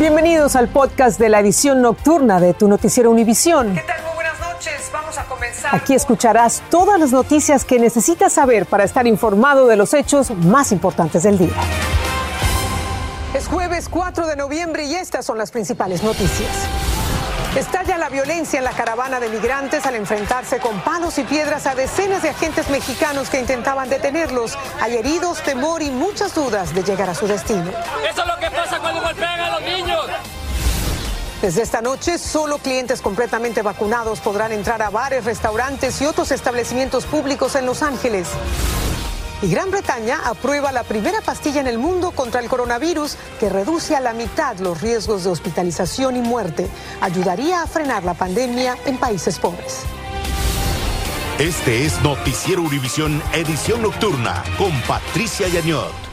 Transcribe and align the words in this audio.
Bienvenidos 0.00 0.56
al 0.56 0.68
podcast 0.68 1.20
de 1.20 1.28
la 1.28 1.40
edición 1.40 1.82
nocturna 1.82 2.40
de 2.40 2.54
tu 2.54 2.68
noticiero 2.68 3.10
Univisión. 3.10 3.74
¿Qué 3.74 3.82
tal? 3.82 4.02
Muy 4.02 4.14
buenas 4.14 4.40
noches. 4.40 4.90
Vamos 4.90 5.18
a 5.18 5.24
comenzar. 5.26 5.74
Aquí 5.74 5.92
escucharás 5.92 6.62
todas 6.70 6.98
las 6.98 7.12
noticias 7.12 7.66
que 7.66 7.78
necesitas 7.78 8.32
saber 8.32 8.64
para 8.64 8.84
estar 8.84 9.06
informado 9.06 9.66
de 9.66 9.76
los 9.76 9.92
hechos 9.92 10.30
más 10.30 10.72
importantes 10.72 11.24
del 11.24 11.36
día. 11.36 11.52
Es 13.34 13.46
jueves 13.46 13.90
4 13.90 14.26
de 14.26 14.36
noviembre 14.36 14.84
y 14.84 14.94
estas 14.94 15.26
son 15.26 15.36
las 15.36 15.50
principales 15.50 16.02
noticias. 16.02 16.48
Estalla 17.56 17.98
la 17.98 18.08
violencia 18.08 18.58
en 18.58 18.64
la 18.64 18.70
caravana 18.70 19.18
de 19.18 19.28
migrantes 19.28 19.84
al 19.84 19.96
enfrentarse 19.96 20.60
con 20.60 20.80
palos 20.82 21.18
y 21.18 21.24
piedras 21.24 21.66
a 21.66 21.74
decenas 21.74 22.22
de 22.22 22.28
agentes 22.28 22.70
mexicanos 22.70 23.28
que 23.28 23.40
intentaban 23.40 23.90
detenerlos. 23.90 24.56
Hay 24.80 24.96
heridos, 24.96 25.42
temor 25.42 25.82
y 25.82 25.90
muchas 25.90 26.32
dudas 26.32 26.72
de 26.72 26.84
llegar 26.84 27.10
a 27.10 27.14
su 27.14 27.26
destino. 27.26 27.68
Eso 28.08 28.22
es 28.22 28.28
lo 28.28 28.36
que 28.38 28.50
pasa 28.52 28.78
cuando 28.78 29.02
golpean 29.02 29.40
a 29.40 29.50
los 29.50 29.62
niños. 29.62 30.00
Desde 31.42 31.62
esta 31.62 31.80
noche, 31.80 32.18
solo 32.18 32.58
clientes 32.58 33.02
completamente 33.02 33.62
vacunados 33.62 34.20
podrán 34.20 34.52
entrar 34.52 34.80
a 34.80 34.90
bares, 34.90 35.24
restaurantes 35.24 36.00
y 36.00 36.06
otros 36.06 36.30
establecimientos 36.30 37.04
públicos 37.04 37.56
en 37.56 37.66
Los 37.66 37.82
Ángeles. 37.82 38.28
Y 39.42 39.48
Gran 39.48 39.70
Bretaña 39.70 40.20
aprueba 40.26 40.70
la 40.70 40.82
primera 40.82 41.22
pastilla 41.22 41.60
en 41.60 41.66
el 41.66 41.78
mundo 41.78 42.10
contra 42.10 42.40
el 42.40 42.48
coronavirus 42.48 43.16
que 43.38 43.48
reduce 43.48 43.96
a 43.96 44.00
la 44.00 44.12
mitad 44.12 44.58
los 44.58 44.80
riesgos 44.82 45.24
de 45.24 45.30
hospitalización 45.30 46.16
y 46.16 46.20
muerte. 46.20 46.68
Ayudaría 47.00 47.62
a 47.62 47.66
frenar 47.66 48.04
la 48.04 48.14
pandemia 48.14 48.76
en 48.84 48.98
países 48.98 49.38
pobres. 49.38 49.84
Este 51.38 51.86
es 51.86 52.02
Noticiero 52.02 52.60
Univisión 52.60 53.22
Edición 53.32 53.80
Nocturna 53.80 54.44
con 54.58 54.78
Patricia 54.82 55.48
Yañot. 55.48 56.09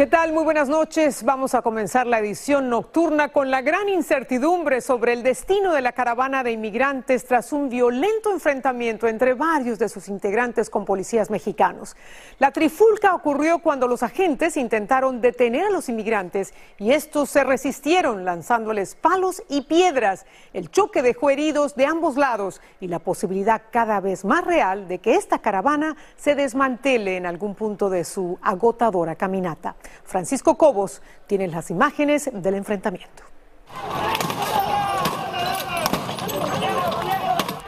¿Qué 0.00 0.06
tal? 0.06 0.32
Muy 0.32 0.44
buenas 0.44 0.70
noches. 0.70 1.24
Vamos 1.24 1.54
a 1.54 1.60
comenzar 1.60 2.06
la 2.06 2.20
edición 2.20 2.70
nocturna 2.70 3.28
con 3.28 3.50
la 3.50 3.60
gran 3.60 3.86
incertidumbre 3.90 4.80
sobre 4.80 5.12
el 5.12 5.22
destino 5.22 5.74
de 5.74 5.82
la 5.82 5.92
caravana 5.92 6.42
de 6.42 6.52
inmigrantes 6.52 7.26
tras 7.26 7.52
un 7.52 7.68
violento 7.68 8.32
enfrentamiento 8.32 9.06
entre 9.08 9.34
varios 9.34 9.78
de 9.78 9.90
sus 9.90 10.08
integrantes 10.08 10.70
con 10.70 10.86
policías 10.86 11.28
mexicanos. 11.28 11.96
La 12.38 12.50
trifulca 12.50 13.14
ocurrió 13.14 13.58
cuando 13.58 13.86
los 13.86 14.02
agentes 14.02 14.56
intentaron 14.56 15.20
detener 15.20 15.66
a 15.66 15.70
los 15.70 15.90
inmigrantes 15.90 16.54
y 16.78 16.92
estos 16.92 17.28
se 17.28 17.44
resistieron 17.44 18.24
lanzándoles 18.24 18.94
palos 18.94 19.42
y 19.50 19.60
piedras. 19.60 20.24
El 20.54 20.70
choque 20.70 21.02
dejó 21.02 21.28
heridos 21.28 21.74
de 21.74 21.84
ambos 21.84 22.16
lados 22.16 22.62
y 22.80 22.88
la 22.88 23.00
posibilidad 23.00 23.60
cada 23.70 24.00
vez 24.00 24.24
más 24.24 24.46
real 24.46 24.88
de 24.88 24.96
que 24.96 25.16
esta 25.16 25.40
caravana 25.40 25.94
se 26.16 26.34
desmantele 26.34 27.18
en 27.18 27.26
algún 27.26 27.54
punto 27.54 27.90
de 27.90 28.04
su 28.04 28.38
agotadora 28.40 29.14
caminata. 29.14 29.76
Francisco 30.04 30.56
Cobos 30.56 31.02
tiene 31.26 31.48
las 31.48 31.70
imágenes 31.70 32.30
del 32.32 32.54
enfrentamiento. 32.54 33.22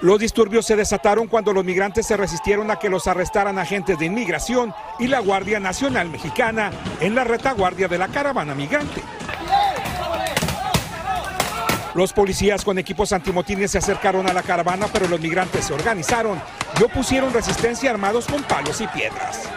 Los 0.02 0.18
disturbios 0.18 0.66
se 0.66 0.74
desataron 0.74 1.28
cuando 1.28 1.52
los 1.52 1.64
migrantes 1.64 2.06
se 2.06 2.16
resistieron 2.16 2.72
a 2.72 2.76
que 2.76 2.88
los 2.90 3.06
arrestaran 3.06 3.56
agentes 3.60 3.96
de 4.00 4.06
inmigración 4.06 4.74
y 4.98 5.06
la 5.06 5.20
Guardia 5.20 5.60
Nacional 5.60 6.10
Mexicana 6.10 6.72
en 6.98 7.14
la 7.14 7.22
retaguardia 7.22 7.86
de 7.86 7.98
la 7.98 8.08
caravana 8.08 8.52
migrante. 8.52 9.00
Los 11.94 12.12
policías 12.12 12.64
con 12.64 12.78
equipos 12.78 13.12
antimotines 13.12 13.70
se 13.70 13.78
acercaron 13.78 14.28
a 14.28 14.32
la 14.32 14.42
caravana, 14.42 14.86
pero 14.92 15.06
los 15.06 15.20
migrantes 15.20 15.66
se 15.66 15.74
organizaron 15.74 16.40
y 16.80 16.82
opusieron 16.82 17.32
resistencia 17.32 17.90
armados 17.90 18.26
con 18.26 18.42
palos 18.42 18.80
y 18.80 18.88
piedras. 18.88 19.48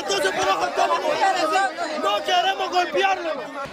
Entonces, 0.00 0.32
no 2.02 2.24
queremos 2.24 2.70
golpearlo. 2.70 3.30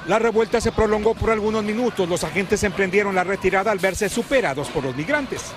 La 0.07 0.19
revuelta 0.19 0.61
se 0.61 0.71
prolongó 0.71 1.15
por 1.15 1.31
algunos 1.31 1.63
minutos. 1.63 2.07
Los 2.07 2.23
agentes 2.23 2.63
emprendieron 2.63 3.15
la 3.15 3.23
retirada 3.23 3.71
al 3.71 3.79
verse 3.79 4.09
superados 4.09 4.69
por 4.69 4.83
los 4.83 4.95
migrantes. 4.95 5.53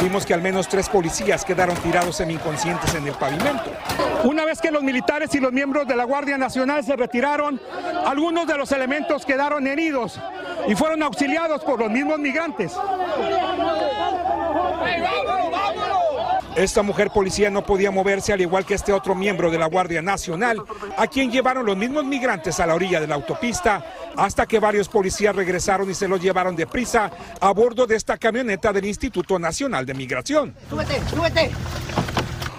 Vimos 0.00 0.26
que 0.26 0.34
al 0.34 0.42
menos 0.42 0.68
tres 0.68 0.88
policías 0.88 1.44
quedaron 1.44 1.74
tirados 1.76 2.16
semi-inconscientes 2.16 2.94
en 2.94 3.06
el 3.06 3.14
pavimento. 3.14 3.72
Una 4.24 4.44
vez 4.44 4.60
que 4.60 4.70
los 4.70 4.82
militares 4.82 5.34
y 5.34 5.40
los 5.40 5.52
miembros 5.52 5.86
de 5.86 5.96
la 5.96 6.04
Guardia 6.04 6.36
Nacional 6.36 6.84
se 6.84 6.96
retiraron, 6.96 7.60
algunos 8.04 8.46
de 8.46 8.58
los 8.58 8.70
elementos 8.72 9.24
quedaron 9.24 9.66
heridos 9.66 10.20
y 10.68 10.74
fueron 10.74 11.02
auxiliados 11.02 11.64
por 11.64 11.80
los 11.80 11.90
mismos 11.90 12.18
migrantes. 12.18 12.72
Esta 16.56 16.80
mujer 16.80 17.10
policía 17.10 17.50
no 17.50 17.62
podía 17.62 17.90
moverse 17.90 18.32
al 18.32 18.40
igual 18.40 18.64
que 18.64 18.72
este 18.72 18.90
otro 18.90 19.14
miembro 19.14 19.50
de 19.50 19.58
la 19.58 19.66
Guardia 19.66 20.00
Nacional, 20.00 20.62
a 20.96 21.06
quien 21.06 21.30
llevaron 21.30 21.66
los 21.66 21.76
mismos 21.76 22.06
migrantes 22.06 22.58
a 22.60 22.66
la 22.66 22.74
orilla 22.74 22.98
de 22.98 23.06
la 23.06 23.14
autopista, 23.14 23.84
hasta 24.16 24.46
que 24.46 24.58
varios 24.58 24.88
policías 24.88 25.36
regresaron 25.36 25.90
y 25.90 25.94
se 25.94 26.08
los 26.08 26.18
llevaron 26.18 26.56
deprisa 26.56 27.10
a 27.42 27.50
bordo 27.50 27.86
de 27.86 27.96
esta 27.96 28.16
camioneta 28.16 28.72
del 28.72 28.86
Instituto 28.86 29.38
Nacional 29.38 29.84
de 29.84 29.92
Migración. 29.92 30.54
¡Súbete, 30.70 30.98
súbete! 31.10 31.50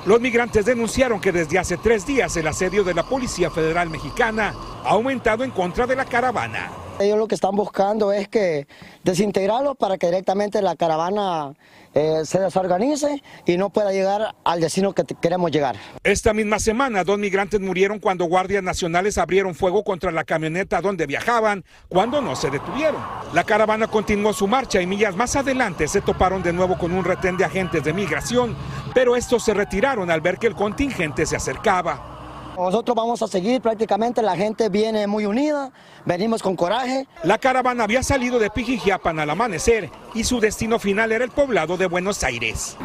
Los 0.05 0.21
migrantes 0.21 0.65
denunciaron 0.65 1.19
que 1.19 1.31
desde 1.31 1.57
hace 1.57 1.77
tres 1.77 2.05
días 2.05 2.37
el 2.37 2.47
asedio 2.47 2.83
de 2.83 2.93
la 2.93 3.01
Policía 3.01 3.49
Federal 3.49 3.89
Mexicana 3.89 4.53
ha 4.85 4.89
aumentado 4.89 5.43
en 5.43 5.49
contra 5.49 5.87
de 5.87 5.95
la 5.95 6.05
caravana. 6.05 6.69
Ellos 6.99 7.17
lo 7.17 7.27
que 7.27 7.35
están 7.35 7.55
buscando 7.55 8.11
es 8.11 8.27
que 8.27 8.67
desintegrarlos 9.03 9.77
para 9.77 9.97
que 9.97 10.07
directamente 10.07 10.61
la 10.63 10.75
caravana 10.75 11.53
eh, 11.93 12.21
se 12.25 12.39
desorganice 12.39 13.21
y 13.45 13.57
no 13.57 13.69
pueda 13.69 13.91
llegar 13.91 14.35
al 14.43 14.61
destino 14.61 14.93
que 14.93 15.03
queremos 15.03 15.51
llegar. 15.51 15.75
Esta 16.03 16.33
misma 16.33 16.57
semana, 16.57 17.03
dos 17.03 17.19
migrantes 17.19 17.59
murieron 17.59 17.99
cuando 17.99 18.25
guardias 18.25 18.63
nacionales 18.63 19.17
abrieron 19.17 19.53
fuego 19.53 19.83
contra 19.83 20.11
la 20.11 20.23
camioneta 20.23 20.81
donde 20.81 21.05
viajaban 21.05 21.63
cuando 21.87 22.19
no 22.19 22.35
se 22.35 22.49
detuvieron. 22.49 23.01
La 23.33 23.43
caravana 23.43 23.87
continuó 23.87 24.33
su 24.33 24.47
marcha 24.47 24.81
y 24.81 24.87
millas 24.87 25.15
más 25.15 25.35
adelante 25.35 25.87
se 25.87 26.01
toparon 26.01 26.41
de 26.41 26.53
nuevo 26.53 26.79
con 26.79 26.93
un 26.93 27.05
retén 27.05 27.37
de 27.37 27.45
agentes 27.45 27.83
de 27.83 27.93
migración, 27.93 28.55
pero 28.95 29.15
estos 29.15 29.43
se 29.43 29.53
retiraron 29.53 30.09
al 30.09 30.21
ver 30.21 30.37
que 30.39 30.47
el 30.47 30.55
contingente 30.55 31.27
se 31.27 31.35
acercaba. 31.35 32.16
Nosotros 32.57 32.95
vamos 32.95 33.21
a 33.21 33.27
seguir 33.27 33.61
prácticamente, 33.61 34.23
la 34.23 34.35
gente 34.35 34.67
viene 34.69 35.05
muy 35.05 35.27
unida, 35.27 35.71
venimos 36.05 36.41
con 36.41 36.55
coraje. 36.55 37.07
La 37.21 37.37
caravana 37.37 37.83
había 37.83 38.01
salido 38.01 38.39
de 38.39 38.49
Pijijiapan 38.49 39.19
al 39.19 39.29
amanecer 39.29 39.91
y 40.15 40.23
su 40.23 40.39
destino 40.39 40.79
final 40.79 41.11
era 41.11 41.23
el 41.23 41.29
poblado 41.29 41.77
de 41.77 41.85
Buenos 41.85 42.23
Aires. 42.23 42.75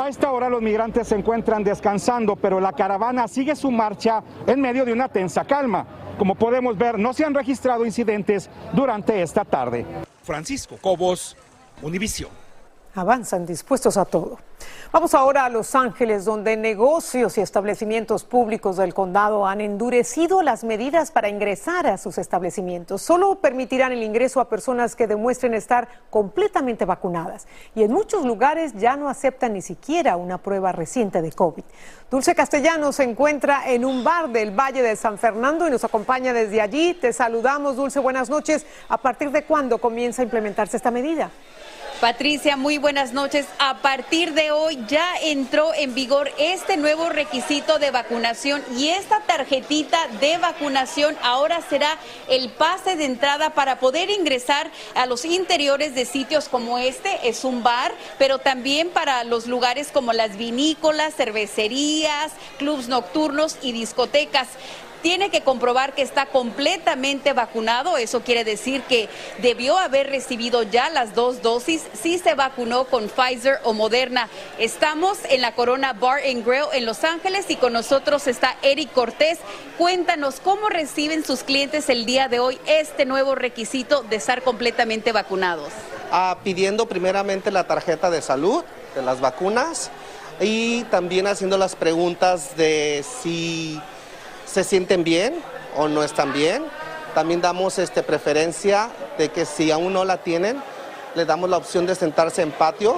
A 0.00 0.08
esta 0.08 0.30
hora 0.30 0.48
los 0.48 0.62
migrantes 0.62 1.08
se 1.08 1.16
encuentran 1.16 1.64
descansando, 1.64 2.36
pero 2.36 2.60
la 2.60 2.74
caravana 2.74 3.26
sigue 3.26 3.56
su 3.56 3.72
marcha 3.72 4.22
en 4.46 4.60
medio 4.60 4.84
de 4.84 4.92
una 4.92 5.08
tensa 5.08 5.44
calma. 5.44 5.84
Como 6.16 6.36
podemos 6.36 6.78
ver, 6.78 6.96
no 6.96 7.12
se 7.12 7.24
han 7.24 7.34
registrado 7.34 7.84
incidentes 7.84 8.48
durante 8.72 9.20
esta 9.20 9.44
tarde. 9.44 9.84
Francisco 10.22 10.76
Cobos, 10.80 11.36
Univisión. 11.82 12.30
Avanzan 12.94 13.46
dispuestos 13.46 13.96
a 13.96 14.04
todo. 14.04 14.38
Vamos 14.92 15.14
ahora 15.14 15.44
a 15.44 15.48
Los 15.48 15.74
Ángeles, 15.74 16.24
donde 16.24 16.56
negocios 16.56 17.36
y 17.38 17.40
establecimientos 17.40 18.22
públicos 18.22 18.76
del 18.76 18.94
condado 18.94 19.44
han 19.44 19.60
endurecido 19.60 20.42
las 20.42 20.62
medidas 20.62 21.10
para 21.10 21.28
ingresar 21.28 21.88
a 21.88 21.98
sus 21.98 22.18
establecimientos. 22.18 23.02
Solo 23.02 23.40
permitirán 23.40 23.90
el 23.92 24.04
ingreso 24.04 24.40
a 24.40 24.48
personas 24.48 24.94
que 24.94 25.08
demuestren 25.08 25.54
estar 25.54 25.88
completamente 26.08 26.84
vacunadas. 26.84 27.48
Y 27.74 27.82
en 27.82 27.92
muchos 27.92 28.24
lugares 28.24 28.74
ya 28.74 28.96
no 28.96 29.08
aceptan 29.08 29.54
ni 29.54 29.60
siquiera 29.60 30.16
una 30.16 30.38
prueba 30.38 30.70
reciente 30.70 31.20
de 31.20 31.32
COVID. 31.32 31.64
Dulce 32.08 32.36
Castellano 32.36 32.92
se 32.92 33.02
encuentra 33.02 33.68
en 33.68 33.84
un 33.84 34.04
bar 34.04 34.28
del 34.28 34.52
Valle 34.52 34.82
de 34.82 34.94
San 34.94 35.18
Fernando 35.18 35.66
y 35.66 35.70
nos 35.72 35.82
acompaña 35.82 36.32
desde 36.32 36.60
allí. 36.60 36.94
Te 36.94 37.12
saludamos, 37.12 37.74
Dulce, 37.74 37.98
buenas 37.98 38.30
noches. 38.30 38.64
¿A 38.88 38.98
partir 38.98 39.32
de 39.32 39.42
cuándo 39.42 39.78
comienza 39.78 40.22
a 40.22 40.24
implementarse 40.24 40.76
esta 40.76 40.92
medida? 40.92 41.30
Patricia, 42.00 42.58
muy 42.58 42.76
buenas 42.76 43.14
noches. 43.14 43.46
A 43.58 43.78
partir 43.78 44.34
de 44.34 44.50
hoy 44.50 44.78
ya 44.86 45.16
entró 45.22 45.72
en 45.72 45.94
vigor 45.94 46.30
este 46.38 46.76
nuevo 46.76 47.08
requisito 47.08 47.78
de 47.78 47.90
vacunación 47.90 48.62
y 48.76 48.88
esta 48.88 49.20
tarjetita 49.20 50.06
de 50.20 50.36
vacunación 50.36 51.16
ahora 51.22 51.62
será 51.70 51.96
el 52.28 52.50
pase 52.50 52.96
de 52.96 53.06
entrada 53.06 53.50
para 53.50 53.80
poder 53.80 54.10
ingresar 54.10 54.70
a 54.94 55.06
los 55.06 55.24
interiores 55.24 55.94
de 55.94 56.04
sitios 56.04 56.50
como 56.50 56.76
este, 56.76 57.26
es 57.26 57.44
un 57.44 57.62
bar, 57.62 57.94
pero 58.18 58.38
también 58.38 58.90
para 58.90 59.24
los 59.24 59.46
lugares 59.46 59.90
como 59.90 60.12
las 60.12 60.36
vinícolas, 60.36 61.14
cervecerías, 61.14 62.32
clubs 62.58 62.88
nocturnos 62.88 63.56
y 63.62 63.72
discotecas 63.72 64.48
tiene 65.02 65.30
que 65.30 65.42
comprobar 65.42 65.94
que 65.94 66.02
está 66.02 66.26
completamente 66.26 67.32
vacunado. 67.32 67.96
Eso 67.96 68.20
quiere 68.22 68.44
decir 68.44 68.82
que 68.82 69.08
debió 69.38 69.78
haber 69.78 70.08
recibido 70.08 70.62
ya 70.62 70.90
las 70.90 71.14
dos 71.14 71.42
dosis 71.42 71.82
si 72.00 72.18
se 72.18 72.34
vacunó 72.34 72.84
con 72.84 73.08
Pfizer 73.08 73.58
o 73.64 73.72
Moderna. 73.72 74.28
Estamos 74.58 75.18
en 75.28 75.40
la 75.40 75.54
Corona 75.54 75.92
Bar 75.92 76.20
and 76.28 76.44
Grill 76.44 76.66
en 76.72 76.86
Los 76.86 77.04
Ángeles 77.04 77.46
y 77.48 77.56
con 77.56 77.72
nosotros 77.72 78.26
está 78.26 78.56
Eric 78.62 78.92
Cortés. 78.92 79.38
Cuéntanos 79.78 80.40
cómo 80.40 80.68
reciben 80.68 81.24
sus 81.24 81.42
clientes 81.42 81.88
el 81.88 82.06
día 82.06 82.28
de 82.28 82.40
hoy 82.40 82.58
este 82.66 83.04
nuevo 83.04 83.34
requisito 83.34 84.02
de 84.02 84.16
estar 84.16 84.42
completamente 84.42 85.12
vacunados. 85.12 85.72
Ah, 86.10 86.38
pidiendo 86.44 86.86
primeramente 86.86 87.50
la 87.50 87.64
tarjeta 87.64 88.10
de 88.10 88.22
salud 88.22 88.64
de 88.94 89.02
las 89.02 89.20
vacunas 89.20 89.90
y 90.40 90.84
también 90.84 91.26
haciendo 91.26 91.58
las 91.58 91.74
preguntas 91.74 92.56
de 92.56 93.04
si 93.22 93.80
se 94.56 94.64
sienten 94.64 95.04
bien, 95.04 95.34
o 95.76 95.86
no 95.86 96.02
están 96.02 96.32
bien. 96.32 96.64
También 97.14 97.42
damos 97.42 97.78
este, 97.78 98.02
preferencia 98.02 98.88
de 99.18 99.28
que 99.28 99.44
si 99.44 99.70
aún 99.70 99.92
no 99.92 100.06
la 100.06 100.16
tienen, 100.16 100.62
le 101.14 101.26
damos 101.26 101.50
la 101.50 101.58
opción 101.58 101.84
de 101.84 101.94
sentarse 101.94 102.40
en 102.40 102.52
patios 102.52 102.96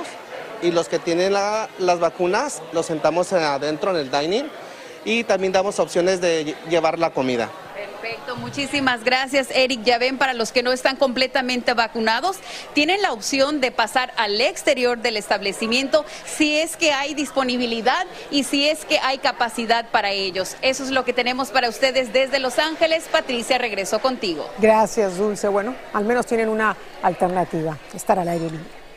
y 0.62 0.70
los 0.70 0.88
que 0.88 1.00
tienen 1.00 1.32
las 1.32 1.99
vacunas 1.99 2.62
los 2.72 2.87
sentamos 2.87 3.32
adentro 3.32 3.90
en 3.90 3.96
el 3.96 4.08
dining 4.08 4.44
y 5.05 5.25
también 5.25 5.52
damos 5.52 5.81
opciones 5.81 6.20
de 6.20 6.55
llevar 6.70 6.96
la 7.00 7.10
comida. 7.10 7.50
Muchísimas 8.36 9.04
gracias 9.04 9.48
Eric. 9.50 9.82
Ya 9.84 9.98
ven, 9.98 10.19
para 10.19 10.34
los 10.34 10.52
que 10.52 10.62
no 10.62 10.72
están 10.72 10.96
completamente 10.96 11.75
vacunados, 11.75 12.36
tienen 12.75 13.02
la 13.02 13.12
opción 13.12 13.60
de 13.60 13.70
pasar 13.70 14.12
al 14.16 14.40
exterior 14.40 14.98
del 14.98 15.16
establecimiento 15.16 16.04
si 16.25 16.58
es 16.58 16.76
que 16.76 16.92
hay 16.92 17.14
disponibilidad 17.14 18.06
y 18.30 18.44
si 18.44 18.69
es 18.69 18.84
que 18.84 18.98
hay 18.98 19.19
capacidad 19.19 19.90
para 19.90 20.10
ellos. 20.10 20.56
Eso 20.62 20.84
es 20.84 20.90
lo 20.90 21.04
que 21.04 21.12
tenemos 21.12 21.50
para 21.50 21.69
ustedes 21.69 22.12
desde 22.12 22.38
Los 22.38 22.58
Ángeles. 22.58 23.04
Patricia, 23.10 23.58
regreso 23.58 23.98
contigo. 24.00 24.48
Gracias, 24.58 25.16
Dulce. 25.16 25.48
Bueno, 25.48 25.75
al 25.92 26.04
menos 26.04 26.26
tienen 26.26 26.48
una 26.48 26.76
alternativa, 27.02 27.76
estar 27.94 28.19
al 28.19 28.28
aire 28.28 28.50
libre. 28.50 28.88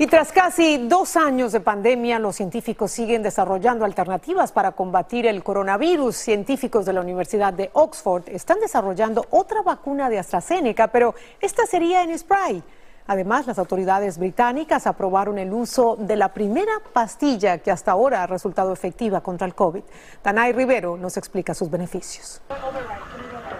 Y 0.00 0.06
tras 0.06 0.30
casi 0.30 0.86
dos 0.86 1.16
años 1.16 1.50
de 1.50 1.58
pandemia, 1.58 2.20
los 2.20 2.36
científicos 2.36 2.92
siguen 2.92 3.20
desarrollando 3.20 3.84
alternativas 3.84 4.52
para 4.52 4.70
combatir 4.70 5.26
el 5.26 5.42
coronavirus. 5.42 6.14
Científicos 6.14 6.86
de 6.86 6.92
la 6.92 7.00
Universidad 7.00 7.52
de 7.52 7.70
Oxford 7.72 8.22
están 8.28 8.60
desarrollando 8.60 9.26
otra 9.30 9.62
vacuna 9.62 10.08
de 10.08 10.20
AstraZeneca, 10.20 10.86
pero 10.86 11.16
esta 11.40 11.66
sería 11.66 12.04
en 12.04 12.16
spray. 12.16 12.62
Además, 13.08 13.48
las 13.48 13.58
autoridades 13.58 14.18
británicas 14.18 14.86
aprobaron 14.86 15.36
el 15.36 15.52
uso 15.52 15.96
de 15.96 16.14
la 16.14 16.32
primera 16.32 16.74
pastilla 16.92 17.58
que 17.58 17.72
hasta 17.72 17.90
ahora 17.90 18.22
ha 18.22 18.28
resultado 18.28 18.72
efectiva 18.72 19.20
contra 19.20 19.48
el 19.48 19.56
COVID. 19.56 19.82
Danay 20.22 20.52
Rivero 20.52 20.96
nos 20.96 21.16
explica 21.16 21.54
sus 21.54 21.68
beneficios. 21.68 22.40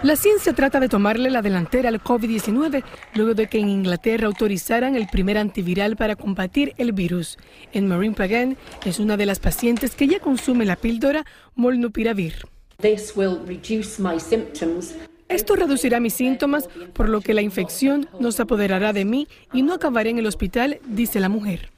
La 0.01 0.15
ciencia 0.15 0.53
trata 0.53 0.79
de 0.79 0.87
tomarle 0.87 1.29
la 1.29 1.41
delantera 1.41 1.89
al 1.89 2.01
COVID-19 2.01 2.83
luego 3.15 3.33
de 3.33 3.47
que 3.47 3.59
en 3.59 3.67
Inglaterra 3.67 4.27
autorizaran 4.27 4.95
el 4.95 5.07
primer 5.07 5.37
antiviral 5.37 5.97
para 5.97 6.15
combatir 6.15 6.73
el 6.77 6.93
virus. 6.93 7.37
En 7.73 7.85
Marine 7.89 8.15
Pagan 8.15 8.55
es 8.85 8.99
una 8.99 9.17
de 9.17 9.25
las 9.25 9.39
pacientes 9.39 9.95
que 9.95 10.07
ya 10.07 10.21
consume 10.21 10.65
la 10.65 10.77
píldora 10.77 11.25
Molnupiravir. 11.55 12.35
Esto 15.27 15.55
reducirá 15.57 15.99
mis 15.99 16.13
síntomas, 16.13 16.69
por 16.93 17.09
lo 17.09 17.19
que 17.19 17.33
la 17.33 17.41
infección 17.41 18.07
no 18.21 18.31
se 18.31 18.43
apoderará 18.43 18.93
de 18.93 19.03
mí 19.03 19.27
y 19.51 19.63
no 19.63 19.73
acabaré 19.73 20.11
en 20.11 20.19
el 20.19 20.27
hospital, 20.27 20.79
dice 20.87 21.19
la 21.19 21.27
mujer. 21.27 21.71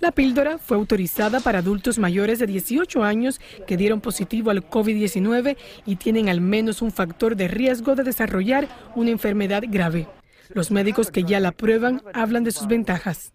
La 0.00 0.12
píldora 0.12 0.58
fue 0.58 0.76
autorizada 0.76 1.40
para 1.40 1.58
adultos 1.58 1.98
mayores 1.98 2.38
de 2.38 2.46
18 2.46 3.02
años 3.02 3.40
que 3.66 3.76
dieron 3.76 4.00
positivo 4.00 4.50
al 4.50 4.68
COVID-19 4.68 5.56
y 5.86 5.96
tienen 5.96 6.28
al 6.28 6.40
menos 6.40 6.82
un 6.82 6.92
factor 6.92 7.34
de 7.34 7.48
riesgo 7.48 7.96
de 7.96 8.04
desarrollar 8.04 8.68
una 8.94 9.10
enfermedad 9.10 9.64
grave. 9.66 10.06
Los 10.50 10.70
médicos 10.70 11.10
que 11.10 11.24
ya 11.24 11.40
la 11.40 11.50
prueban 11.50 12.02
hablan 12.14 12.44
de 12.44 12.52
sus 12.52 12.68
ventajas. 12.68 13.32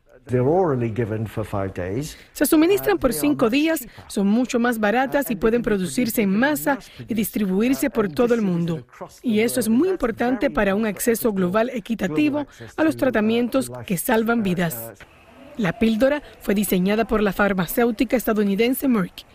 Se 2.32 2.46
suministran 2.46 2.98
por 2.98 3.12
cinco 3.12 3.50
días, 3.50 3.86
son 4.08 4.28
mucho 4.28 4.58
más 4.58 4.80
baratas 4.80 5.30
y 5.30 5.36
pueden 5.36 5.62
producirse 5.62 6.22
en 6.22 6.30
masa 6.30 6.80
y 7.10 7.14
distribuirse 7.14 7.90
por 7.90 8.08
todo 8.08 8.34
el 8.34 8.42
mundo. 8.42 8.88
Y 9.22 9.42
eso 9.42 9.60
es 9.60 9.68
muy 9.68 9.90
importante 9.90 10.50
para 10.50 10.76
un 10.76 10.86
acceso 10.86 11.34
global 11.34 11.70
equitativo 11.74 12.48
a 12.78 12.84
los 12.86 12.96
tratamientos 12.96 13.70
que 13.86 13.98
salvan 13.98 14.44
vidas. 14.44 14.94
La 15.58 15.78
píldora 15.78 16.24
fue 16.42 16.56
diseñada 16.56 17.06
por 17.06 17.22
la 17.22 17.34
farmacéutica 17.34 18.18
estadounidense 18.18 18.88
Merck 18.88 19.26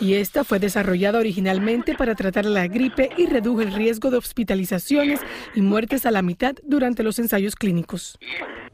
y 0.00 0.14
esta 0.14 0.44
fue 0.44 0.58
desarrollada 0.58 1.18
originalmente 1.18 1.94
para 1.94 2.14
tratar 2.14 2.44
la 2.44 2.66
gripe 2.68 3.10
y 3.16 3.26
redujo 3.26 3.62
el 3.62 3.72
riesgo 3.72 4.10
de 4.10 4.18
hospitalizaciones 4.18 5.20
y 5.54 5.62
muertes 5.62 6.06
a 6.06 6.10
la 6.10 6.22
mitad 6.22 6.54
durante 6.64 7.02
los 7.02 7.18
ensayos 7.18 7.56
clínicos. 7.56 8.18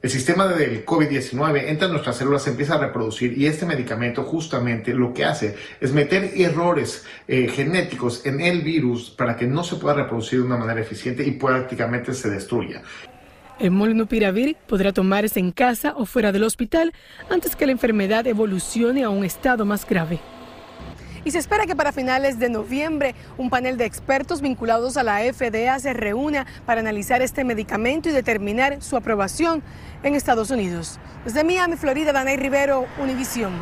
El 0.02 0.10
sistema 0.10 0.48
del 0.48 0.84
COVID-19 0.84 1.68
entra 1.68 1.86
en 1.86 1.92
nuestras 1.92 2.16
células, 2.16 2.46
empieza 2.48 2.74
a 2.74 2.78
reproducir 2.78 3.38
y 3.38 3.46
este 3.46 3.66
medicamento 3.66 4.24
justamente 4.24 4.92
lo 4.94 5.14
que 5.14 5.24
hace 5.24 5.54
es 5.80 5.92
meter 5.92 6.32
errores 6.36 7.04
eh, 7.28 7.48
genéticos 7.48 8.26
en 8.26 8.40
el 8.40 8.62
virus 8.62 9.10
para 9.10 9.36
que 9.36 9.46
no 9.46 9.62
se 9.62 9.76
pueda 9.76 9.94
reproducir 9.94 10.40
de 10.40 10.46
una 10.46 10.56
manera 10.56 10.80
eficiente 10.80 11.24
y 11.24 11.32
prácticamente 11.32 12.14
se 12.14 12.30
destruya. 12.30 12.82
El 13.62 13.70
molnupiravir 13.70 14.56
podrá 14.66 14.92
tomarse 14.92 15.38
en 15.38 15.52
casa 15.52 15.94
o 15.96 16.04
fuera 16.04 16.32
del 16.32 16.42
hospital 16.42 16.92
antes 17.30 17.54
que 17.54 17.64
la 17.64 17.70
enfermedad 17.70 18.26
evolucione 18.26 19.04
a 19.04 19.08
un 19.08 19.24
estado 19.24 19.64
más 19.64 19.86
grave. 19.86 20.18
Y 21.24 21.30
se 21.30 21.38
espera 21.38 21.64
que 21.64 21.76
para 21.76 21.92
finales 21.92 22.40
de 22.40 22.48
noviembre 22.48 23.14
un 23.38 23.50
panel 23.50 23.76
de 23.76 23.84
expertos 23.84 24.40
vinculados 24.40 24.96
a 24.96 25.04
la 25.04 25.20
FDA 25.32 25.78
se 25.78 25.92
reúna 25.92 26.44
para 26.66 26.80
analizar 26.80 27.22
este 27.22 27.44
medicamento 27.44 28.08
y 28.08 28.12
determinar 28.12 28.82
su 28.82 28.96
aprobación 28.96 29.62
en 30.02 30.16
Estados 30.16 30.50
Unidos. 30.50 30.98
Desde 31.24 31.44
Miami, 31.44 31.76
Florida, 31.76 32.12
Danay 32.12 32.38
Rivero, 32.38 32.86
Univisión. 33.00 33.52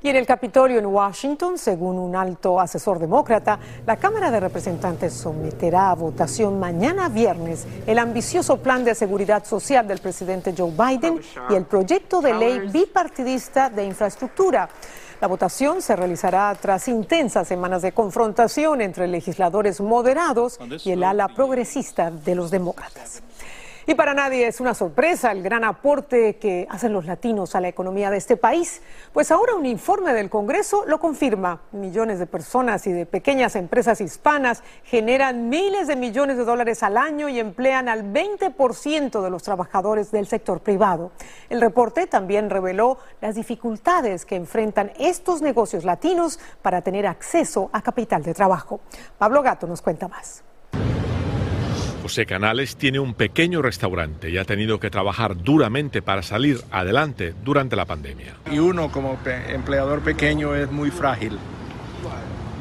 Y 0.00 0.08
en 0.08 0.16
el 0.16 0.26
Capitolio 0.26 0.78
en 0.78 0.86
Washington, 0.86 1.58
según 1.58 1.98
un 1.98 2.14
alto 2.14 2.60
asesor 2.60 3.00
demócrata, 3.00 3.58
la 3.84 3.96
Cámara 3.96 4.30
de 4.30 4.38
Representantes 4.38 5.12
someterá 5.12 5.90
a 5.90 5.94
votación 5.94 6.60
mañana 6.60 7.08
viernes 7.08 7.66
el 7.84 7.98
ambicioso 7.98 8.58
plan 8.58 8.84
de 8.84 8.94
seguridad 8.94 9.44
social 9.44 9.88
del 9.88 9.98
presidente 9.98 10.54
Joe 10.56 10.70
Biden 10.70 11.20
y 11.50 11.54
el 11.54 11.64
proyecto 11.64 12.20
de 12.20 12.32
ley 12.32 12.60
bipartidista 12.72 13.70
de 13.70 13.86
infraestructura. 13.86 14.68
La 15.20 15.26
votación 15.26 15.82
se 15.82 15.96
realizará 15.96 16.54
tras 16.54 16.86
intensas 16.86 17.48
semanas 17.48 17.82
de 17.82 17.90
confrontación 17.90 18.80
entre 18.80 19.08
legisladores 19.08 19.80
moderados 19.80 20.60
y 20.84 20.92
el 20.92 21.02
ala 21.02 21.26
progresista 21.26 22.12
de 22.12 22.36
los 22.36 22.52
demócratas. 22.52 23.24
Y 23.88 23.94
para 23.94 24.12
nadie 24.12 24.46
es 24.46 24.60
una 24.60 24.74
sorpresa 24.74 25.32
el 25.32 25.42
gran 25.42 25.64
aporte 25.64 26.36
que 26.36 26.66
hacen 26.68 26.92
los 26.92 27.06
latinos 27.06 27.54
a 27.54 27.60
la 27.62 27.68
economía 27.68 28.10
de 28.10 28.18
este 28.18 28.36
país, 28.36 28.82
pues 29.14 29.30
ahora 29.30 29.54
un 29.54 29.64
informe 29.64 30.12
del 30.12 30.28
Congreso 30.28 30.84
lo 30.86 31.00
confirma. 31.00 31.62
Millones 31.72 32.18
de 32.18 32.26
personas 32.26 32.86
y 32.86 32.92
de 32.92 33.06
pequeñas 33.06 33.56
empresas 33.56 34.02
hispanas 34.02 34.62
generan 34.84 35.48
miles 35.48 35.86
de 35.86 35.96
millones 35.96 36.36
de 36.36 36.44
dólares 36.44 36.82
al 36.82 36.98
año 36.98 37.30
y 37.30 37.40
emplean 37.40 37.88
al 37.88 38.12
20% 38.12 39.22
de 39.22 39.30
los 39.30 39.42
trabajadores 39.42 40.10
del 40.10 40.26
sector 40.26 40.60
privado. 40.60 41.10
El 41.48 41.62
reporte 41.62 42.06
también 42.06 42.50
reveló 42.50 42.98
las 43.22 43.36
dificultades 43.36 44.26
que 44.26 44.36
enfrentan 44.36 44.92
estos 44.98 45.40
negocios 45.40 45.86
latinos 45.86 46.38
para 46.60 46.82
tener 46.82 47.06
acceso 47.06 47.70
a 47.72 47.80
capital 47.80 48.22
de 48.22 48.34
trabajo. 48.34 48.80
Pablo 49.16 49.42
Gato 49.42 49.66
nos 49.66 49.80
cuenta 49.80 50.08
más. 50.08 50.44
José 52.08 52.24
Canales 52.24 52.76
tiene 52.76 53.00
un 53.00 53.12
pequeño 53.12 53.60
restaurante 53.60 54.30
y 54.30 54.38
ha 54.38 54.44
tenido 54.46 54.80
que 54.80 54.88
trabajar 54.88 55.36
duramente 55.36 56.00
para 56.00 56.22
salir 56.22 56.58
adelante 56.70 57.34
durante 57.44 57.76
la 57.76 57.84
pandemia. 57.84 58.32
Y 58.50 58.60
uno 58.60 58.90
como 58.90 59.18
empleador 59.26 60.00
pequeño 60.00 60.54
es 60.54 60.72
muy 60.72 60.90
frágil. 60.90 61.36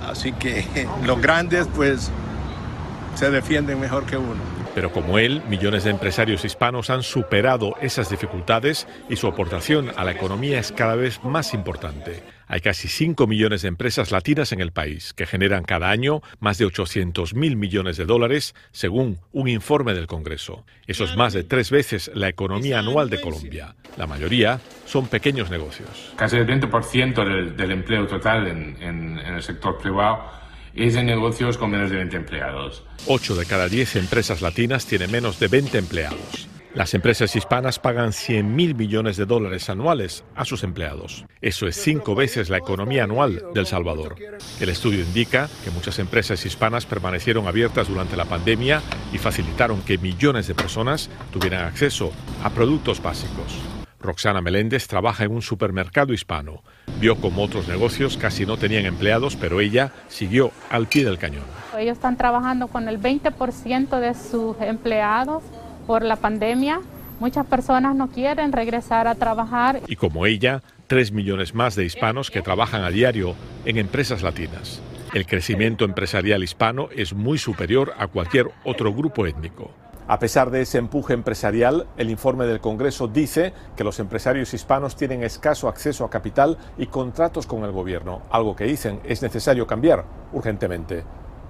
Así 0.05 0.33
que 0.33 0.65
los 1.05 1.21
grandes 1.21 1.65
pues 1.73 2.11
se 3.15 3.31
defienden 3.31 3.79
mejor 3.79 4.05
que 4.05 4.17
uno. 4.17 4.41
Pero 4.75 4.91
como 4.91 5.17
él, 5.17 5.41
millones 5.47 5.85
de 5.85 5.91
empresarios 5.91 6.43
hispanos 6.43 6.89
han 6.89 7.01
superado 7.01 7.75
esas 7.81 8.09
dificultades 8.09 8.85
y 9.07 9.15
su 9.15 9.27
aportación 9.27 9.93
a 9.95 10.03
la 10.03 10.11
economía 10.11 10.59
es 10.59 10.73
cada 10.73 10.95
vez 10.95 11.23
más 11.23 11.53
importante. 11.53 12.21
Hay 12.47 12.61
casi 12.61 12.87
5 12.87 13.27
millones 13.27 13.61
de 13.61 13.67
empresas 13.67 14.11
latinas 14.11 14.51
en 14.51 14.61
el 14.61 14.71
país 14.71 15.13
que 15.13 15.25
generan 15.25 15.63
cada 15.63 15.89
año 15.89 16.21
más 16.39 16.57
de 16.57 16.65
800 16.65 17.33
mil 17.33 17.57
millones 17.57 17.97
de 17.97 18.05
dólares, 18.05 18.55
según 18.71 19.19
un 19.33 19.49
informe 19.49 19.93
del 19.93 20.07
Congreso. 20.07 20.65
Eso 20.87 21.03
es 21.03 21.17
más 21.17 21.33
de 21.33 21.43
tres 21.43 21.71
veces 21.71 22.09
la 22.13 22.29
economía 22.29 22.79
anual 22.79 23.09
de 23.09 23.19
Colombia. 23.19 23.75
La 23.97 24.07
mayoría 24.07 24.61
son 24.85 25.07
pequeños 25.07 25.49
negocios. 25.49 26.13
Casi 26.15 26.37
el 26.37 26.47
20% 26.47 27.55
del, 27.55 27.71
empleo 27.71 28.07
total 28.07 28.47
en, 28.47 28.77
en 28.81 29.17
el 29.17 29.43
sector 29.43 29.77
privado 29.77 30.23
es 30.73 30.95
en 30.95 31.07
negocios 31.07 31.57
con 31.57 31.71
menos 31.71 31.89
de 31.89 31.97
20 31.97 32.15
empleados. 32.15 32.83
8 33.07 33.35
de 33.35 33.45
cada 33.45 33.67
10 33.67 33.97
empresas 33.97 34.41
latinas 34.41 34.85
tienen 34.85 35.11
menos 35.11 35.39
de 35.39 35.47
20 35.47 35.77
empleados. 35.77 36.47
Las 36.77 36.93
empresas 36.93 37.35
hispanas 37.35 37.79
pagan 37.79 38.13
100 38.13 38.55
mil 38.55 38.75
millones 38.75 39.17
de 39.17 39.25
dólares 39.25 39.67
anuales 39.67 40.23
a 40.35 40.45
sus 40.45 40.63
empleados. 40.63 41.25
Eso 41.41 41.65
es 41.65 41.75
cinco 41.75 42.13
veces 42.13 42.51
la 42.51 42.59
economía 42.59 43.05
anual 43.05 43.43
del 43.55 43.65
Salvador. 43.65 44.15
El 44.59 44.69
estudio 44.69 44.99
indica 44.99 45.49
que 45.63 45.71
muchas 45.71 45.97
empresas 45.97 46.45
hispanas 46.45 46.85
permanecieron 46.85 47.47
abiertas 47.47 47.87
durante 47.87 48.15
la 48.15 48.25
pandemia 48.25 48.83
y 49.11 49.17
facilitaron 49.17 49.81
que 49.81 49.97
millones 49.97 50.45
de 50.45 50.53
personas 50.53 51.09
tuvieran 51.33 51.65
acceso 51.65 52.11
a 52.43 52.51
productos 52.51 53.01
básicos. 53.01 53.57
Roxana 53.99 54.41
Meléndez 54.41 54.87
trabaja 54.87 55.23
en 55.23 55.31
un 55.31 55.41
supermercado 55.41 56.13
hispano. 56.13 56.61
Vio 56.99 57.15
como 57.15 57.41
otros 57.41 57.67
negocios 57.67 58.17
casi 58.17 58.45
no 58.45 58.57
tenían 58.57 58.85
empleados, 58.85 59.35
pero 59.35 59.61
ella 59.61 59.93
siguió 60.09 60.51
al 60.69 60.85
pie 60.85 61.05
del 61.05 61.17
cañón. 61.17 61.43
Ellos 61.75 61.97
están 61.97 62.17
trabajando 62.17 62.67
con 62.67 62.87
el 62.87 63.01
20% 63.01 63.99
de 63.99 64.13
sus 64.13 64.55
empleados 64.61 65.43
por 65.87 66.03
la 66.03 66.17
pandemia. 66.17 66.81
Muchas 67.19 67.47
personas 67.47 67.95
no 67.95 68.09
quieren 68.09 68.51
regresar 68.51 69.07
a 69.07 69.15
trabajar. 69.15 69.81
Y 69.87 69.95
como 69.95 70.27
ella, 70.27 70.61
tres 70.85 71.11
millones 71.11 71.55
más 71.55 71.75
de 71.75 71.85
hispanos 71.85 72.29
que 72.29 72.43
trabajan 72.43 72.83
a 72.83 72.91
diario 72.91 73.33
en 73.65 73.77
empresas 73.77 74.21
latinas. 74.21 74.81
El 75.13 75.25
crecimiento 75.25 75.85
empresarial 75.85 76.43
hispano 76.43 76.89
es 76.95 77.13
muy 77.13 77.39
superior 77.39 77.93
a 77.97 78.07
cualquier 78.07 78.51
otro 78.65 78.93
grupo 78.93 79.25
étnico. 79.25 79.71
A 80.09 80.19
pesar 80.19 80.51
de 80.51 80.61
ese 80.61 80.77
empuje 80.77 81.13
empresarial, 81.13 81.87
el 81.97 82.09
informe 82.09 82.45
del 82.45 82.61
Congreso 82.61 83.07
dice 83.07 83.53
que 83.75 83.83
los 83.83 83.99
empresarios 83.99 84.53
hispanos 84.53 84.95
tienen 84.95 85.23
escaso 85.23 85.67
acceso 85.67 86.05
a 86.05 86.09
capital 86.09 86.57
y 86.77 86.87
contratos 86.87 87.45
con 87.45 87.63
el 87.63 87.71
gobierno, 87.71 88.21
algo 88.29 88.55
que 88.55 88.65
dicen 88.65 89.01
es 89.03 89.21
necesario 89.21 89.67
cambiar 89.67 90.05
urgentemente. 90.31 91.03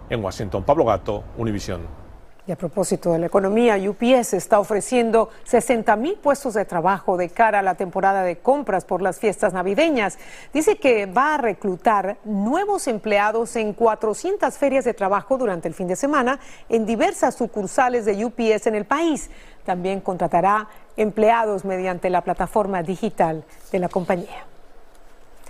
En 0.10 0.24
Washington, 0.24 0.64
Pablo 0.64 0.86
Gato, 0.86 1.24
Univisión. 1.38 2.07
Y 2.48 2.52
a 2.54 2.56
propósito 2.56 3.12
de 3.12 3.20
la 3.20 3.26
economía, 3.26 3.76
UPS 3.76 4.34
está 4.34 4.60
ofreciendo 4.62 5.30
60 5.44 5.98
mil 5.98 6.16
puestos 6.16 6.54
de 6.54 6.64
trabajo 6.64 7.18
de 7.18 7.28
cara 7.28 7.60
a 7.60 7.62
la 7.62 7.76
temporada 7.76 8.24
de 8.24 8.38
compras 8.38 8.86
por 8.86 9.02
las 9.02 9.20
fiestas 9.20 9.52
navideñas. 9.52 10.18
Dice 10.54 10.78
que 10.78 11.08
va 11.08 11.36
a 11.36 11.38
reclutar 11.38 12.18
nuevos 12.24 12.88
empleados 12.88 13.58
en 13.58 13.74
400 13.74 14.58
ferias 14.58 14.86
de 14.86 14.94
trabajo 14.94 15.38
durante 15.38 15.68
el 15.68 15.74
fin 15.74 15.90
de 15.90 15.98
semana 15.98 16.40
en 16.70 16.86
diversas 16.86 17.36
sucursales 17.36 18.06
de 18.06 18.24
UPS 18.24 18.68
en 18.68 18.76
el 18.76 18.86
país. 18.86 19.30
También 19.66 20.00
contratará 20.00 20.70
empleados 20.96 21.66
mediante 21.66 22.10
la 22.10 22.22
plataforma 22.22 22.82
digital 22.82 23.44
de 23.74 23.80
la 23.80 23.90
compañía. 23.90 24.46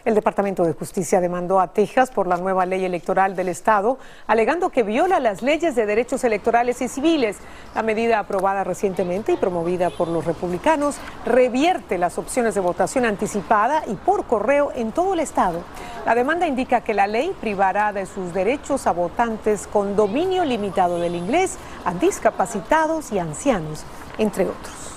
El 0.07 0.15
Departamento 0.15 0.63
de 0.63 0.71
Justicia 0.71 1.19
demandó 1.19 1.59
a 1.59 1.73
Texas 1.73 2.11
por 2.11 2.27
la 2.27 2.37
nueva 2.37 2.65
ley 2.65 2.85
electoral 2.85 3.35
del 3.35 3.49
Estado, 3.49 3.97
alegando 4.25 4.69
que 4.69 4.83
viola 4.83 5.19
las 5.19 5.41
leyes 5.41 5.75
de 5.75 5.85
derechos 5.85 6.23
electorales 6.23 6.81
y 6.81 6.87
civiles. 6.87 7.35
La 7.75 7.83
medida 7.83 8.19
aprobada 8.19 8.63
recientemente 8.63 9.33
y 9.33 9.35
promovida 9.35 9.89
por 9.89 10.07
los 10.07 10.23
republicanos 10.23 10.95
revierte 11.25 11.97
las 11.97 12.17
opciones 12.17 12.55
de 12.55 12.61
votación 12.61 13.03
anticipada 13.03 13.83
y 13.85 13.95
por 13.95 14.23
correo 14.27 14.71
en 14.73 14.93
todo 14.93 15.13
el 15.13 15.19
Estado. 15.19 15.59
La 16.05 16.15
demanda 16.15 16.47
indica 16.47 16.79
que 16.79 16.93
la 16.93 17.07
ley 17.07 17.35
privará 17.41 17.91
de 17.91 18.05
sus 18.05 18.33
derechos 18.33 18.87
a 18.87 18.93
votantes 18.93 19.67
con 19.67 19.97
dominio 19.97 20.45
limitado 20.45 20.99
del 20.99 21.15
inglés, 21.15 21.57
a 21.83 21.93
discapacitados 21.93 23.11
y 23.11 23.19
ancianos, 23.19 23.83
entre 24.17 24.45
otros. 24.45 24.96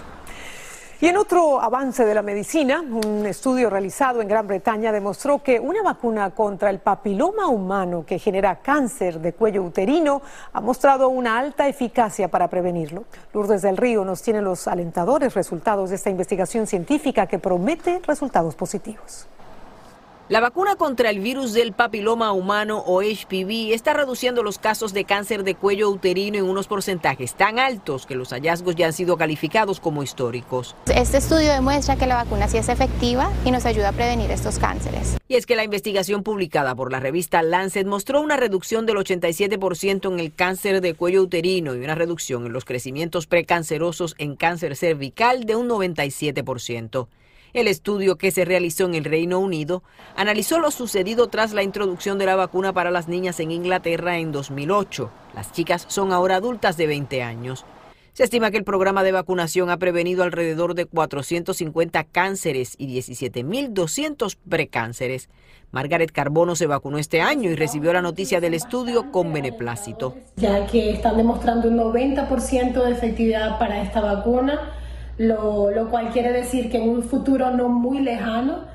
Y 1.03 1.07
en 1.07 1.17
otro 1.17 1.63
avance 1.63 2.05
de 2.05 2.15
la 2.15 2.21
medicina, 2.21 2.83
un 2.83 3.25
estudio 3.25 3.71
realizado 3.71 4.21
en 4.21 4.29
Gran 4.29 4.47
Bretaña 4.47 4.93
demostró 4.93 5.43
que 5.43 5.59
una 5.59 5.83
vacuna 5.83 6.33
contra 6.33 6.69
el 6.69 6.79
papiloma 6.79 7.47
humano 7.47 8.05
que 8.07 8.19
genera 8.19 8.57
cáncer 8.57 9.19
de 9.19 9.33
cuello 9.33 9.63
uterino 9.63 10.21
ha 10.53 10.61
mostrado 10.61 11.09
una 11.09 11.39
alta 11.39 11.67
eficacia 11.69 12.29
para 12.29 12.49
prevenirlo. 12.49 13.05
Lourdes 13.33 13.63
del 13.63 13.79
Río 13.79 14.05
nos 14.05 14.21
tiene 14.21 14.43
los 14.43 14.69
alentadores 14.69 15.33
resultados 15.33 15.89
de 15.89 15.97
esta 15.97 16.11
investigación 16.11 16.67
científica 16.67 17.27
que 17.27 17.39
promete 17.39 18.03
resultados 18.07 18.55
positivos. 18.55 19.27
La 20.31 20.39
vacuna 20.39 20.77
contra 20.77 21.11
el 21.11 21.19
virus 21.19 21.55
del 21.55 21.73
papiloma 21.73 22.31
humano 22.31 22.85
o 22.87 23.03
HPV 23.03 23.75
está 23.75 23.95
reduciendo 23.95 24.45
los 24.45 24.59
casos 24.59 24.93
de 24.93 25.05
cáncer 25.05 25.43
de 25.43 25.57
cuello 25.57 25.91
uterino 25.91 26.39
en 26.39 26.45
unos 26.45 26.69
porcentajes 26.69 27.35
tan 27.35 27.59
altos 27.59 28.07
que 28.07 28.15
los 28.15 28.29
hallazgos 28.31 28.77
ya 28.77 28.87
han 28.87 28.93
sido 28.93 29.17
calificados 29.17 29.81
como 29.81 30.05
históricos. 30.05 30.77
Este 30.95 31.19
estudio 31.19 31.53
demuestra 31.53 31.97
que 31.97 32.07
la 32.07 32.15
vacuna 32.15 32.47
sí 32.47 32.59
es 32.59 32.69
efectiva 32.69 33.29
y 33.45 33.51
nos 33.51 33.67
ayuda 33.67 33.89
a 33.89 33.93
prevenir 33.93 34.31
estos 34.31 34.61
cánceres. 34.61 35.17
Y 35.27 35.35
es 35.35 35.47
que 35.47 35.57
la 35.57 35.65
investigación 35.65 36.23
publicada 36.23 36.77
por 36.77 36.93
la 36.93 37.01
revista 37.01 37.43
Lancet 37.43 37.89
mostró 37.89 38.21
una 38.21 38.37
reducción 38.37 38.87
del 38.87 38.99
87% 38.99 40.13
en 40.13 40.21
el 40.21 40.33
cáncer 40.33 40.81
de 40.81 40.95
cuello 40.95 41.23
uterino 41.23 41.75
y 41.75 41.83
una 41.83 41.97
reducción 41.97 42.47
en 42.47 42.53
los 42.53 42.65
crecimientos 42.65 43.27
precancerosos 43.27 44.15
en 44.19 44.37
cáncer 44.37 44.77
cervical 44.77 45.45
de 45.45 45.57
un 45.57 45.69
97%. 45.69 47.09
El 47.53 47.67
estudio 47.67 48.17
que 48.17 48.31
se 48.31 48.45
realizó 48.45 48.85
en 48.85 48.95
el 48.95 49.05
Reino 49.05 49.41
Unido 49.41 49.83
analizó 50.17 50.61
lo 50.61 50.71
sucedido 50.71 51.29
tras 51.29 51.53
la 51.53 51.65
introducción 51.65 52.17
de 52.19 52.27
la 52.27 52.37
vacuna 52.37 52.73
para 52.73 52.93
las 52.93 53.09
niñas 53.09 53.41
en 53.41 53.51
Inglaterra 53.51 54.19
en 54.19 54.31
2008. 54.31 55.11
Las 55.35 55.53
chicas 55.53 55.85
son 55.89 56.13
ahora 56.13 56.37
adultas 56.37 56.77
de 56.77 56.87
20 56.87 57.23
años. 57.23 57.65
Se 58.13 58.25
estima 58.25 58.51
que 58.51 58.57
el 58.57 58.65
programa 58.65 59.03
de 59.03 59.13
vacunación 59.13 59.71
ha 59.71 59.79
prevenido 59.79 60.23
alrededor 60.23 60.75
de 60.75 60.85
450 60.85 62.05
cánceres 62.05 62.75
y 62.77 62.95
17.200 62.97 64.37
precánceres. 64.49 65.29
Margaret 65.73 66.11
Carbono 66.11 66.57
se 66.57 66.67
vacunó 66.67 66.99
este 66.99 67.21
año 67.21 67.51
y 67.51 67.55
recibió 67.55 67.93
la 67.93 68.03
noticia 68.03 68.41
del 68.41 68.55
estudio 68.55 69.11
con 69.13 69.33
beneplácito. 69.33 70.17
Ya 70.37 70.67
que 70.67 70.91
están 70.91 71.17
demostrando 71.17 71.69
un 71.69 71.79
90% 71.79 72.85
de 72.85 72.93
efectividad 72.93 73.59
para 73.59 73.83
esta 73.83 74.01
vacuna, 74.01 74.80
lo, 75.21 75.71
lo 75.71 75.91
cual 75.91 76.09
quiere 76.09 76.33
decir 76.33 76.71
que 76.71 76.79
en 76.79 76.89
un 76.89 77.03
futuro 77.03 77.51
no 77.51 77.69
muy 77.69 77.99
lejano 77.99 78.70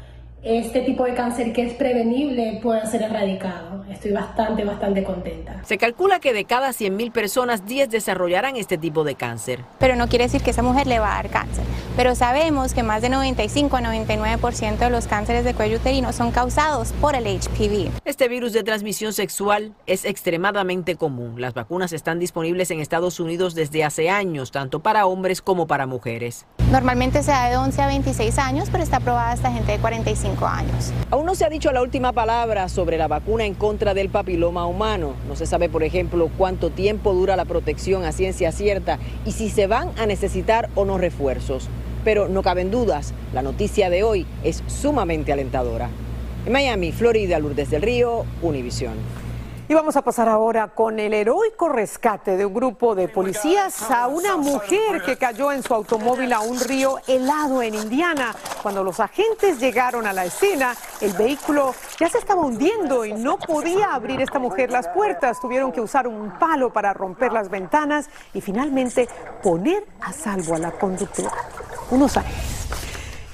este 0.46 0.82
tipo 0.82 1.06
de 1.06 1.16
cáncer 1.16 1.54
que 1.54 1.64
es 1.64 1.74
prevenible 1.74 2.60
puede 2.62 2.86
ser 2.86 3.02
erradicado. 3.02 3.84
Estoy 3.90 4.12
bastante, 4.12 4.64
bastante 4.64 5.04
contenta. 5.04 5.60
Se 5.64 5.80
calcula 5.80 6.20
que 6.20 6.34
de 6.34 6.46
cada 6.46 6.70
100.000 6.70 7.12
personas, 7.12 7.66
10 7.66 7.90
desarrollarán 7.90 8.56
este 8.56 8.78
tipo 8.78 9.04
de 9.04 9.16
cáncer. 9.16 9.62
Pero 9.80 9.96
no 9.96 10.08
quiere 10.08 10.26
decir 10.26 10.44
que 10.44 10.52
esa 10.52 10.62
mujer 10.62 10.86
le 10.86 11.00
va 11.00 11.14
a 11.14 11.16
dar 11.16 11.30
cáncer. 11.32 11.64
Pero 11.98 12.14
sabemos 12.14 12.76
que 12.76 12.84
más 12.84 13.02
de 13.02 13.10
95 13.10 13.76
a 13.78 13.82
99% 13.82 14.78
de 14.78 14.90
los 14.92 15.08
cánceres 15.08 15.46
de 15.46 15.56
cuello 15.56 15.78
uterino 15.78 16.14
son 16.14 16.32
causados 16.32 16.92
por 17.02 17.16
el 17.16 17.26
HPV. 17.26 17.90
Este 18.06 18.28
virus 18.28 18.54
de 18.54 18.64
transmisión 18.64 19.14
sexual 19.14 19.74
es 19.88 20.06
extremadamente 20.06 20.96
común. 20.96 21.42
Las 21.42 21.56
vacunas 21.56 21.92
están 21.92 22.20
disponibles 22.20 22.70
en 22.70 22.82
Estados 22.82 23.20
Unidos 23.20 23.56
desde 23.56 23.84
hace 23.84 24.12
años, 24.12 24.52
tanto 24.52 24.82
para 24.82 25.08
hombres 25.08 25.42
como 25.42 25.66
para 25.66 25.88
mujeres. 25.88 26.46
Normalmente 26.72 27.24
se 27.24 27.32
da 27.32 27.50
de 27.50 27.58
11 27.58 27.82
a 27.82 27.88
26 27.88 28.38
años, 28.38 28.70
pero 28.72 28.84
está 28.84 28.98
aprobada 28.98 29.32
hasta 29.32 29.52
gente 29.52 29.72
de 29.72 29.80
45 29.80 30.35
Aún 31.12 31.26
no 31.26 31.36
se 31.36 31.46
ha 31.46 31.50
dicho 31.50 31.72
la 31.72 31.82
última 31.82 32.12
palabra 32.12 32.70
sobre 32.70 32.98
la 32.98 33.08
vacuna 33.08 33.46
en 33.46 33.54
contra 33.54 33.94
del 33.94 34.10
papiloma 34.10 34.66
humano. 34.66 35.14
No 35.28 35.36
se 35.36 35.46
sabe, 35.46 35.70
por 35.70 35.84
ejemplo, 35.84 36.30
cuánto 36.38 36.70
tiempo 36.70 37.14
dura 37.14 37.36
la 37.36 37.46
protección 37.46 38.04
a 38.04 38.12
ciencia 38.12 38.52
cierta 38.52 39.00
y 39.26 39.32
si 39.32 39.50
se 39.50 39.68
van 39.68 39.92
a 39.98 40.06
necesitar 40.06 40.70
o 40.76 40.86
no 40.86 40.98
refuerzos. 40.98 41.70
Pero 42.04 42.28
no 42.28 42.44
caben 42.44 42.70
dudas, 42.70 43.14
la 43.34 43.42
noticia 43.42 43.90
de 43.90 44.04
hoy 44.04 44.28
es 44.44 44.64
sumamente 44.68 45.34
alentadora. 45.34 45.90
En 46.46 46.54
Miami, 46.54 46.92
Florida, 46.92 47.40
Lourdes 47.40 47.72
del 47.72 47.82
Río, 47.82 48.26
Univisión. 48.42 48.94
Y 49.68 49.74
vamos 49.74 49.96
a 49.96 50.04
pasar 50.04 50.30
ahora 50.30 50.68
con 50.68 51.00
el 51.00 51.12
heroico 51.12 51.70
rescate 51.70 52.38
de 52.38 52.46
un 52.46 52.54
grupo 52.54 52.94
de 52.94 53.08
policías 53.08 53.90
a 53.90 54.06
una 54.08 54.38
mujer 54.38 55.02
que 55.04 55.18
cayó 55.18 55.52
en 55.52 55.64
su 55.64 55.74
automóvil 55.74 56.34
a 56.34 56.42
un 56.42 56.60
río 56.60 57.00
helado 57.08 57.64
en 57.64 57.74
Indiana. 57.74 58.36
Cuando 58.62 58.84
los 58.84 59.00
agentes 59.00 59.60
llegaron 59.60 60.06
a 60.06 60.14
la 60.14 60.26
escena, 60.26 60.76
el 61.02 61.14
vehículo 61.14 61.74
ya 62.00 62.08
se 62.10 62.20
estaba 62.20 62.44
hundiendo 62.44 63.06
y 63.06 63.14
no 63.14 63.40
podía 63.40 63.96
abrir 63.96 64.22
esta 64.22 64.38
mujer 64.38 64.70
las 64.70 64.88
puertas. 64.90 65.40
Tuvieron 65.40 65.72
que 65.72 65.82
usar 65.82 66.08
un 66.08 66.38
palo 66.38 66.72
para 66.72 66.94
romper 66.94 67.34
las 67.34 67.50
ventanas 67.50 68.08
y 68.36 68.42
finalmente 68.42 69.10
poner 69.42 69.84
a 70.00 70.14
salvo 70.14 70.54
a 70.54 70.60
la 70.60 70.72
conductora. 70.74 71.32
Unos 71.90 72.16
años. 72.18 72.55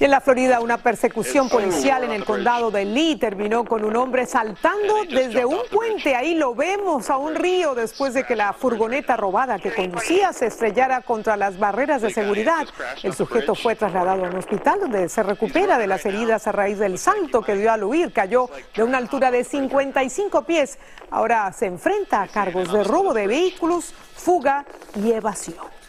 Y 0.02 0.04
en 0.04 0.10
la 0.10 0.20
Florida, 0.20 0.58
una 0.58 0.78
persecución 0.78 1.48
policial 1.48 2.02
en 2.02 2.10
el 2.10 2.24
condado 2.24 2.72
de 2.72 2.84
Lee 2.84 3.14
terminó 3.14 3.64
con 3.64 3.84
un 3.84 3.94
hombre 3.94 4.26
saltando 4.26 5.04
desde 5.08 5.44
un 5.44 5.60
puente. 5.70 6.16
Ahí 6.16 6.34
lo 6.34 6.56
vemos 6.56 7.08
a 7.08 7.18
un 7.18 7.36
río 7.36 7.76
después 7.76 8.12
de 8.12 8.24
que 8.24 8.34
la 8.34 8.52
furgoneta 8.52 9.16
robada 9.16 9.60
que 9.60 9.72
conducía 9.72 10.32
se 10.32 10.46
estrellara 10.46 11.02
contra 11.02 11.36
las 11.36 11.56
barreras 11.56 12.02
de 12.02 12.10
seguridad. 12.10 12.66
El 13.04 13.12
sujeto 13.12 13.54
fue 13.54 13.76
trasladado 13.76 14.24
a 14.24 14.28
un 14.28 14.34
hospital 14.34 14.80
donde 14.80 15.08
se 15.08 15.22
recupera 15.22 15.78
de 15.78 15.86
las 15.86 16.04
heridas 16.04 16.48
a 16.48 16.50
raíz 16.50 16.80
del 16.80 16.98
salto 16.98 17.40
que 17.40 17.54
dio 17.54 17.70
al 17.70 17.84
huir. 17.84 18.12
Cayó 18.12 18.50
de 18.74 18.82
una 18.82 18.98
altura 18.98 19.30
de 19.30 19.44
55 19.44 20.42
pies. 20.42 20.80
Ahora 21.12 21.52
se 21.52 21.66
enfrenta 21.66 22.22
a 22.22 22.26
cargos 22.26 22.72
de 22.72 22.82
robo 22.82 23.14
de 23.14 23.28
vehículos, 23.28 23.94
fuga 24.16 24.64
y 24.96 25.12
evasión. 25.12 25.81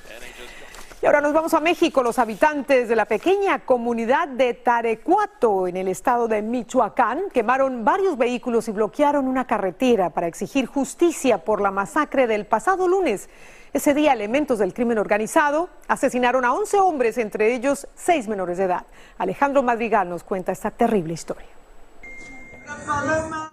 Y 1.03 1.05
ahora 1.05 1.19
nos 1.19 1.33
vamos 1.33 1.53
a 1.53 1.60
México. 1.60 2.01
Los 2.01 2.17
habitantes 2.17 2.88
de 2.88 2.95
la 2.95 3.03
pequeña 3.03 3.65
comunidad 3.65 4.25
de 4.25 4.53
Tarecuato, 4.53 5.67
en 5.67 5.75
el 5.75 5.89
estado 5.89 6.29
de 6.29 6.41
Michoacán, 6.41 7.24
quemaron 7.33 7.83
varios 7.83 8.17
vehículos 8.17 8.69
y 8.69 8.72
bloquearon 8.72 9.27
una 9.27 9.45
carretera 9.45 10.12
para 10.12 10.27
exigir 10.27 10.65
justicia 10.65 11.39
por 11.39 11.60
la 11.60 11.72
masacre 11.72 12.25
del 12.25 12.45
pasado 12.45 12.88
lunes. 12.88 13.29
Ese 13.74 13.93
día, 13.93 14.13
elementos 14.13 14.60
del 14.60 14.74
crimen 14.74 14.98
organizado 14.98 15.67
asesinaron 15.89 16.45
a 16.45 16.53
11 16.53 16.79
hombres, 16.79 17.17
entre 17.17 17.53
ellos 17.53 17.86
6 17.95 18.29
menores 18.29 18.57
de 18.57 18.63
edad. 18.63 18.86
Alejandro 19.17 19.62
Madrigal 19.62 20.07
nos 20.07 20.24
cuenta 20.24 20.53
esta 20.53 20.72
terrible 20.72 21.15
historia. 21.15 21.50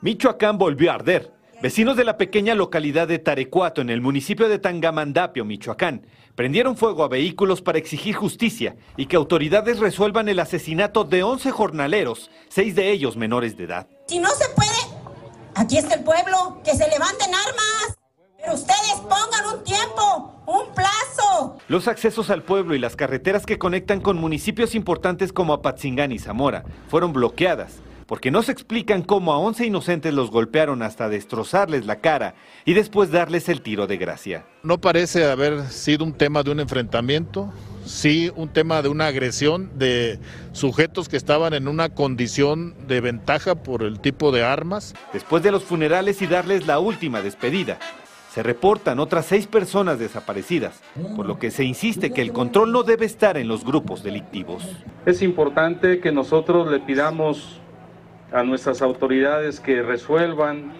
Michoacán 0.02 0.56
volvió 0.56 0.92
a 0.92 0.94
arder. 0.94 1.39
Vecinos 1.62 1.94
de 1.94 2.04
la 2.04 2.16
pequeña 2.16 2.54
localidad 2.54 3.06
de 3.06 3.18
Tarecuato, 3.18 3.82
en 3.82 3.90
el 3.90 4.00
municipio 4.00 4.48
de 4.48 4.58
Tangamandapio, 4.58 5.44
Michoacán, 5.44 6.06
prendieron 6.34 6.74
fuego 6.74 7.04
a 7.04 7.08
vehículos 7.08 7.60
para 7.60 7.76
exigir 7.76 8.14
justicia 8.14 8.76
y 8.96 9.04
que 9.04 9.16
autoridades 9.16 9.78
resuelvan 9.78 10.30
el 10.30 10.38
asesinato 10.38 11.04
de 11.04 11.22
11 11.22 11.50
jornaleros, 11.50 12.30
seis 12.48 12.74
de 12.74 12.90
ellos 12.90 13.18
menores 13.18 13.58
de 13.58 13.64
edad. 13.64 13.86
Si 14.06 14.18
no 14.18 14.30
se 14.30 14.48
puede, 14.54 14.70
aquí 15.54 15.76
está 15.76 15.96
el 15.96 16.02
pueblo, 16.02 16.62
que 16.64 16.70
se 16.70 16.88
levanten 16.88 17.28
armas. 17.28 17.98
Pero 18.38 18.54
ustedes 18.54 18.94
pongan 19.02 19.58
un 19.58 19.62
tiempo, 19.62 20.42
un 20.46 20.74
plazo. 20.74 21.58
Los 21.68 21.88
accesos 21.88 22.30
al 22.30 22.42
pueblo 22.42 22.74
y 22.74 22.78
las 22.78 22.96
carreteras 22.96 23.44
que 23.44 23.58
conectan 23.58 24.00
con 24.00 24.16
municipios 24.16 24.74
importantes 24.74 25.30
como 25.30 25.52
Apatzingán 25.52 26.10
y 26.10 26.18
Zamora 26.18 26.64
fueron 26.88 27.12
bloqueadas 27.12 27.82
porque 28.10 28.32
no 28.32 28.42
se 28.42 28.50
explican 28.50 29.02
cómo 29.02 29.32
a 29.32 29.38
11 29.38 29.66
inocentes 29.66 30.12
los 30.12 30.32
golpearon 30.32 30.82
hasta 30.82 31.08
destrozarles 31.08 31.86
la 31.86 32.00
cara 32.00 32.34
y 32.64 32.74
después 32.74 33.12
darles 33.12 33.48
el 33.48 33.62
tiro 33.62 33.86
de 33.86 33.98
gracia. 33.98 34.46
No 34.64 34.80
parece 34.80 35.30
haber 35.30 35.68
sido 35.68 36.04
un 36.04 36.12
tema 36.12 36.42
de 36.42 36.50
un 36.50 36.58
enfrentamiento, 36.58 37.52
sí 37.84 38.28
un 38.34 38.48
tema 38.48 38.82
de 38.82 38.88
una 38.88 39.06
agresión 39.06 39.70
de 39.78 40.18
sujetos 40.50 41.08
que 41.08 41.16
estaban 41.16 41.54
en 41.54 41.68
una 41.68 41.90
condición 41.90 42.74
de 42.88 43.00
ventaja 43.00 43.54
por 43.54 43.84
el 43.84 44.00
tipo 44.00 44.32
de 44.32 44.42
armas. 44.42 44.92
Después 45.12 45.44
de 45.44 45.52
los 45.52 45.62
funerales 45.62 46.20
y 46.20 46.26
darles 46.26 46.66
la 46.66 46.80
última 46.80 47.22
despedida, 47.22 47.78
se 48.34 48.42
reportan 48.42 48.98
otras 48.98 49.26
seis 49.26 49.46
personas 49.46 50.00
desaparecidas, 50.00 50.80
por 51.14 51.26
lo 51.26 51.38
que 51.38 51.52
se 51.52 51.62
insiste 51.62 52.10
que 52.10 52.22
el 52.22 52.32
control 52.32 52.72
no 52.72 52.82
debe 52.82 53.06
estar 53.06 53.36
en 53.36 53.46
los 53.46 53.64
grupos 53.64 54.02
delictivos. 54.02 54.64
Es 55.06 55.22
importante 55.22 56.00
que 56.00 56.10
nosotros 56.10 56.68
le 56.68 56.80
pidamos 56.80 57.60
a 58.32 58.42
nuestras 58.42 58.82
autoridades 58.82 59.60
que 59.60 59.82
resuelvan 59.82 60.72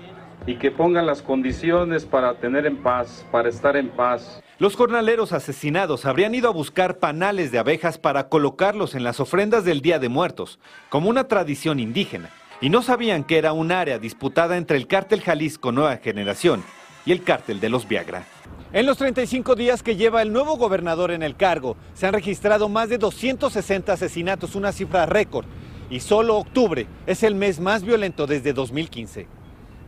y 0.47 0.57
que 0.57 0.71
pongan 0.71 1.07
las 1.07 1.23
condiciones 1.23 2.05
para 2.05 2.35
tener 2.35 2.67
en 2.67 2.77
paz, 2.83 3.27
para 3.31 3.49
estar 3.49 3.77
en 3.77 3.89
paz. 3.89 4.43
Los 4.59 4.77
jornaleros 4.77 5.33
asesinados 5.33 6.05
habrían 6.07 6.35
ido 6.35 6.49
a 6.49 6.53
buscar 6.53 6.99
panales 6.99 7.51
de 7.51 7.59
abejas 7.59 7.99
para 7.99 8.29
colocarlos 8.29 8.95
en 8.95 9.05
las 9.05 9.21
ofrendas 9.21 9.65
del 9.65 9.81
Día 9.81 9.99
de 9.99 10.09
Muertos, 10.09 10.59
como 10.89 11.09
una 11.09 11.29
tradición 11.29 11.81
indígena, 11.81 12.31
y 12.61 12.69
no 12.69 12.83
sabían 12.83 13.25
que 13.25 13.39
era 13.39 13.53
un 13.53 13.73
área 13.73 13.99
disputada 13.99 14.57
entre 14.57 14.77
el 14.77 14.87
cártel 14.87 15.23
Jalisco 15.23 15.73
Nueva 15.73 15.97
Generación 15.97 16.63
y 17.07 17.13
el 17.13 17.23
cártel 17.23 17.61
de 17.61 17.71
los 17.71 17.89
Viagra. 17.89 18.25
En 18.73 18.87
los 18.87 18.99
35 18.99 19.57
días 19.57 19.83
que 19.83 19.97
lleva 19.97 20.23
el 20.23 20.33
nuevo 20.33 20.57
gobernador 20.57 21.11
en 21.11 21.23
el 21.23 21.37
cargo, 21.37 21.77
se 21.95 22.07
han 22.07 22.13
registrado 22.13 22.69
más 22.69 22.89
de 22.89 22.99
260 22.99 23.93
asesinatos, 23.93 24.55
una 24.55 24.73
cifra 24.73 25.07
récord, 25.07 25.47
y 25.91 26.01
solo 26.01 26.39
octubre 26.39 26.87
es 27.07 27.23
el 27.23 27.35
mes 27.35 27.61
más 27.61 27.83
violento 27.83 28.27
desde 28.27 28.53
2015. 28.53 29.27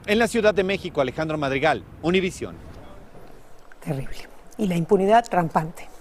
En 0.06 0.18
la 0.18 0.26
Ciudad 0.26 0.52
de 0.52 0.64
México, 0.64 1.00
Alejandro 1.00 1.38
Madrigal, 1.38 1.84
Univisión. 2.02 2.56
Terrible. 3.80 4.28
Y 4.58 4.66
la 4.66 4.76
impunidad 4.76 5.24
rampante. 5.30 5.91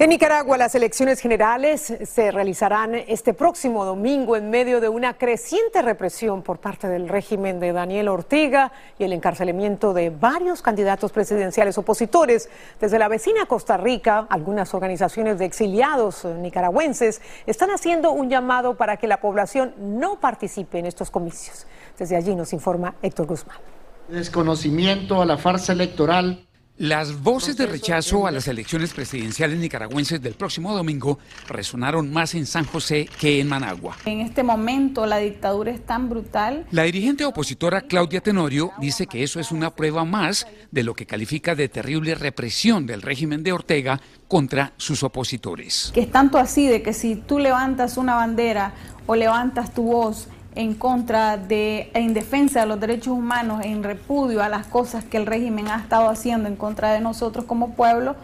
En 0.00 0.10
Nicaragua, 0.10 0.56
las 0.56 0.76
elecciones 0.76 1.18
generales 1.18 1.92
se 2.04 2.30
realizarán 2.30 2.94
este 2.94 3.34
próximo 3.34 3.84
domingo 3.84 4.36
en 4.36 4.48
medio 4.48 4.80
de 4.80 4.88
una 4.88 5.18
creciente 5.18 5.82
represión 5.82 6.42
por 6.42 6.60
parte 6.60 6.86
del 6.86 7.08
régimen 7.08 7.58
de 7.58 7.72
Daniel 7.72 8.06
Ortega 8.06 8.70
y 8.96 9.02
el 9.02 9.12
encarcelamiento 9.12 9.92
de 9.94 10.10
varios 10.10 10.62
candidatos 10.62 11.10
presidenciales 11.10 11.78
opositores. 11.78 12.48
Desde 12.80 12.96
la 13.00 13.08
vecina 13.08 13.46
Costa 13.46 13.76
Rica, 13.76 14.28
algunas 14.30 14.72
organizaciones 14.72 15.40
de 15.40 15.46
exiliados 15.46 16.24
nicaragüenses 16.24 17.20
están 17.46 17.72
haciendo 17.72 18.12
un 18.12 18.30
llamado 18.30 18.76
para 18.76 18.98
que 18.98 19.08
la 19.08 19.20
población 19.20 19.74
no 19.78 20.20
participe 20.20 20.78
en 20.78 20.86
estos 20.86 21.10
comicios. 21.10 21.66
Desde 21.98 22.14
allí 22.14 22.36
nos 22.36 22.52
informa 22.52 22.94
Héctor 23.02 23.26
Guzmán. 23.26 23.58
Desconocimiento 24.06 25.20
a 25.20 25.26
la 25.26 25.38
farsa 25.38 25.72
electoral 25.72 26.47
las 26.78 27.22
voces 27.22 27.56
de 27.56 27.66
rechazo 27.66 28.26
a 28.26 28.30
las 28.30 28.46
elecciones 28.46 28.94
presidenciales 28.94 29.58
nicaragüenses 29.58 30.22
del 30.22 30.34
próximo 30.34 30.72
domingo 30.72 31.18
resonaron 31.48 32.12
más 32.12 32.34
en 32.34 32.46
San 32.46 32.64
José 32.64 33.08
que 33.20 33.40
en 33.40 33.48
Managua. 33.48 33.96
En 34.04 34.20
este 34.20 34.44
momento 34.44 35.04
la 35.04 35.18
dictadura 35.18 35.72
es 35.72 35.84
tan 35.84 36.08
brutal. 36.08 36.66
La 36.70 36.84
dirigente 36.84 37.24
opositora 37.24 37.82
Claudia 37.82 38.20
Tenorio 38.20 38.70
dice 38.78 39.08
que 39.08 39.24
eso 39.24 39.40
es 39.40 39.50
una 39.50 39.74
prueba 39.74 40.04
más 40.04 40.46
de 40.70 40.84
lo 40.84 40.94
que 40.94 41.06
califica 41.06 41.56
de 41.56 41.68
terrible 41.68 42.14
represión 42.14 42.86
del 42.86 43.02
régimen 43.02 43.42
de 43.42 43.52
Ortega 43.52 44.00
contra 44.28 44.72
sus 44.76 45.02
opositores. 45.02 45.90
Que 45.92 46.02
es 46.02 46.12
tanto 46.12 46.38
así 46.38 46.68
de 46.68 46.82
que 46.82 46.92
si 46.92 47.16
tú 47.16 47.40
levantas 47.40 47.96
una 47.96 48.14
bandera 48.14 48.72
o 49.06 49.16
levantas 49.16 49.74
tu 49.74 49.82
voz 49.82 50.28
en 50.54 50.74
contra 50.74 51.36
de, 51.36 51.90
en 51.94 52.14
defensa 52.14 52.60
de 52.60 52.66
los 52.66 52.80
derechos 52.80 53.08
humanos, 53.08 53.64
en 53.64 53.82
repudio 53.82 54.42
a 54.42 54.48
las 54.48 54.66
cosas 54.66 55.04
que 55.04 55.16
el 55.16 55.26
régimen 55.26 55.68
ha 55.68 55.76
estado 55.76 56.08
haciendo 56.08 56.48
en 56.48 56.56
contra 56.56 56.92
de 56.92 57.00
nosotros 57.00 57.44
como 57.44 57.74
pueblo, 57.74 58.16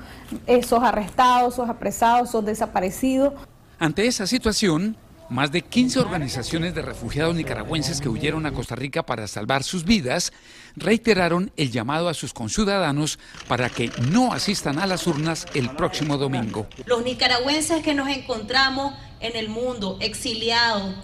esos 0.46 0.82
arrestados, 0.82 1.54
esos 1.54 1.68
apresados, 1.68 2.30
esos 2.30 2.44
desaparecidos. 2.44 3.34
Ante 3.78 4.06
esa 4.06 4.26
situación, 4.26 4.96
más 5.28 5.52
de 5.52 5.62
15 5.62 6.00
organizaciones 6.00 6.74
de 6.74 6.82
refugiados 6.82 7.34
nicaragüenses 7.34 8.00
que 8.00 8.08
huyeron 8.08 8.46
a 8.46 8.52
Costa 8.52 8.74
Rica 8.74 9.02
para 9.02 9.26
salvar 9.26 9.62
sus 9.62 9.84
vidas 9.84 10.32
reiteraron 10.76 11.50
el 11.56 11.70
llamado 11.70 12.08
a 12.08 12.14
sus 12.14 12.34
conciudadanos 12.34 13.18
para 13.48 13.70
que 13.70 13.90
no 14.10 14.32
asistan 14.32 14.78
a 14.78 14.86
las 14.86 15.06
urnas 15.06 15.46
el 15.54 15.70
próximo 15.70 16.18
domingo. 16.18 16.66
Los 16.86 17.04
nicaragüenses 17.04 17.82
que 17.82 17.94
nos 17.94 18.08
encontramos 18.08 18.94
en 19.20 19.36
el 19.36 19.48
mundo 19.48 19.96
exiliados, 20.00 20.94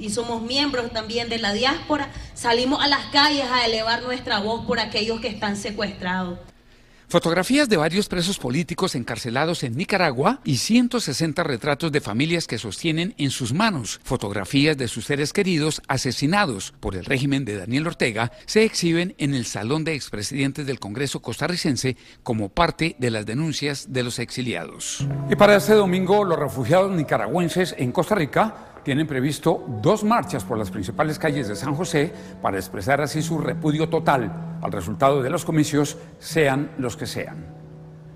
y 0.00 0.10
somos 0.10 0.42
miembros 0.42 0.90
también 0.92 1.28
de 1.28 1.38
la 1.38 1.52
diáspora, 1.52 2.10
salimos 2.34 2.82
a 2.82 2.88
las 2.88 3.06
calles 3.06 3.44
a 3.44 3.66
elevar 3.66 4.02
nuestra 4.02 4.40
voz 4.40 4.64
por 4.66 4.80
aquellos 4.80 5.20
que 5.20 5.28
están 5.28 5.56
secuestrados. 5.56 6.38
Fotografías 7.10 7.68
de 7.68 7.76
varios 7.76 8.06
presos 8.06 8.38
políticos 8.38 8.94
encarcelados 8.94 9.64
en 9.64 9.76
Nicaragua 9.76 10.40
y 10.44 10.58
160 10.58 11.42
retratos 11.42 11.90
de 11.90 12.00
familias 12.00 12.46
que 12.46 12.56
sostienen 12.56 13.16
en 13.18 13.30
sus 13.30 13.52
manos 13.52 13.98
fotografías 14.04 14.76
de 14.76 14.86
sus 14.86 15.06
seres 15.06 15.32
queridos 15.32 15.82
asesinados 15.88 16.72
por 16.78 16.94
el 16.94 17.04
régimen 17.04 17.44
de 17.44 17.56
Daniel 17.56 17.88
Ortega 17.88 18.30
se 18.46 18.62
exhiben 18.62 19.16
en 19.18 19.34
el 19.34 19.44
Salón 19.44 19.82
de 19.82 19.94
Expresidentes 19.94 20.66
del 20.66 20.78
Congreso 20.78 21.20
costarricense 21.20 21.96
como 22.22 22.48
parte 22.48 22.94
de 23.00 23.10
las 23.10 23.26
denuncias 23.26 23.92
de 23.92 24.04
los 24.04 24.20
exiliados. 24.20 25.04
Y 25.28 25.34
para 25.34 25.56
este 25.56 25.74
domingo, 25.74 26.22
los 26.22 26.38
refugiados 26.38 26.92
nicaragüenses 26.92 27.74
en 27.76 27.90
Costa 27.90 28.14
Rica 28.14 28.69
tienen 28.82 29.06
previsto 29.06 29.64
dos 29.82 30.04
marchas 30.04 30.44
por 30.44 30.58
las 30.58 30.70
principales 30.70 31.18
calles 31.18 31.48
de 31.48 31.56
San 31.56 31.74
José 31.74 32.12
para 32.40 32.56
expresar 32.56 33.00
así 33.00 33.22
su 33.22 33.38
repudio 33.38 33.88
total 33.88 34.58
al 34.62 34.72
resultado 34.72 35.22
de 35.22 35.30
los 35.30 35.44
comicios, 35.44 35.96
sean 36.18 36.72
los 36.78 36.96
que 36.96 37.06
sean. 37.06 37.46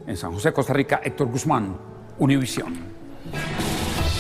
En 0.06 0.16
San 0.16 0.32
José, 0.32 0.52
Costa 0.52 0.72
Rica, 0.72 1.00
Héctor 1.02 1.28
Guzmán, 1.28 1.76
Univisión. 2.18 2.74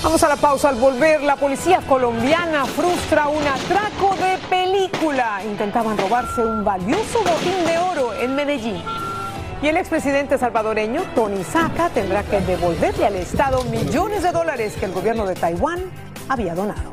Vamos 0.02 0.22
a 0.22 0.28
la 0.28 0.36
pausa. 0.36 0.68
Al 0.68 0.76
volver, 0.76 1.22
la 1.22 1.36
policía 1.36 1.80
colombiana 1.88 2.66
frustra 2.66 3.28
un 3.28 3.42
atraco 3.42 4.14
de 4.16 4.36
película. 4.50 5.40
Intentaban 5.44 5.96
robarse 5.96 6.44
un 6.44 6.62
valioso 6.62 7.20
botín 7.20 7.64
de 7.66 7.78
oro 7.78 8.12
en 8.14 8.34
Medellín. 8.34 8.82
Y 9.62 9.68
el 9.68 9.78
expresidente 9.78 10.36
salvadoreño, 10.36 11.02
Tony 11.14 11.42
Saca, 11.42 11.88
tendrá 11.88 12.22
que 12.22 12.40
devolverle 12.40 13.06
al 13.06 13.16
Estado 13.16 13.64
millones 13.64 14.22
de 14.22 14.30
dólares 14.30 14.74
que 14.78 14.84
el 14.84 14.92
gobierno 14.92 15.24
de 15.24 15.36
Taiwán 15.36 15.84
había 16.28 16.54
donado. 16.54 16.92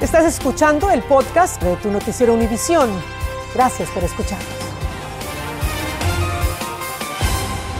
Estás 0.00 0.24
escuchando 0.26 0.90
el 0.90 1.02
podcast 1.02 1.62
de 1.62 1.76
tu 1.76 1.90
noticiero 1.90 2.34
Univisión. 2.34 2.90
Gracias 3.54 3.88
por 3.90 4.04
escucharnos. 4.04 4.66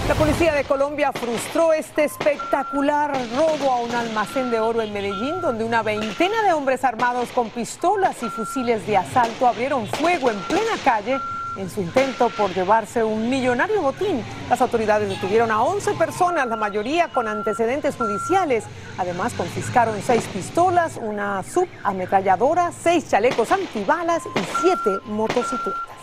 La 0.09 0.15
policía 0.15 0.55
de 0.55 0.63
Colombia 0.65 1.11
frustró 1.13 1.73
este 1.73 2.05
espectacular 2.05 3.13
robo 3.37 3.73
a 3.73 3.81
un 3.81 3.91
almacén 3.93 4.51
de 4.53 4.61
oro 4.61 4.81
en 4.81 4.93
Medellín, 4.93 5.41
donde 5.41 5.65
una 5.65 5.83
veintena 5.83 6.43
de 6.45 6.53
hombres 6.53 6.85
armados 6.85 7.31
con 7.31 7.51
pistolas 7.51 8.23
y 8.23 8.29
fusiles 8.29 8.87
de 8.87 8.97
asalto 8.97 9.49
abrieron 9.49 9.87
fuego 9.89 10.31
en 10.31 10.39
plena 10.43 10.77
calle 10.85 11.19
en 11.57 11.71
su 11.71 11.81
intento 11.81 12.31
por 12.31 12.53
llevarse 12.55 13.03
un 13.05 13.29
millonario 13.29 13.83
botín. 13.83 14.23
Las 14.49 14.61
autoridades 14.61 15.09
detuvieron 15.09 15.51
a 15.51 15.63
11 15.63 15.95
personas, 15.95 16.47
la 16.47 16.57
mayoría 16.57 17.09
con 17.09 17.29
antecedentes 17.29 17.97
judiciales. 17.97 18.65
Además, 18.99 19.35
confiscaron 19.35 20.01
seis 20.03 20.25
pistolas, 20.33 20.99
una 21.01 21.43
subametralladora, 21.43 22.73
seis 22.73 23.09
chalecos 23.11 23.53
antibalas 23.53 24.23
y 24.27 24.61
siete 24.61 24.99
motocicletas. 25.07 25.96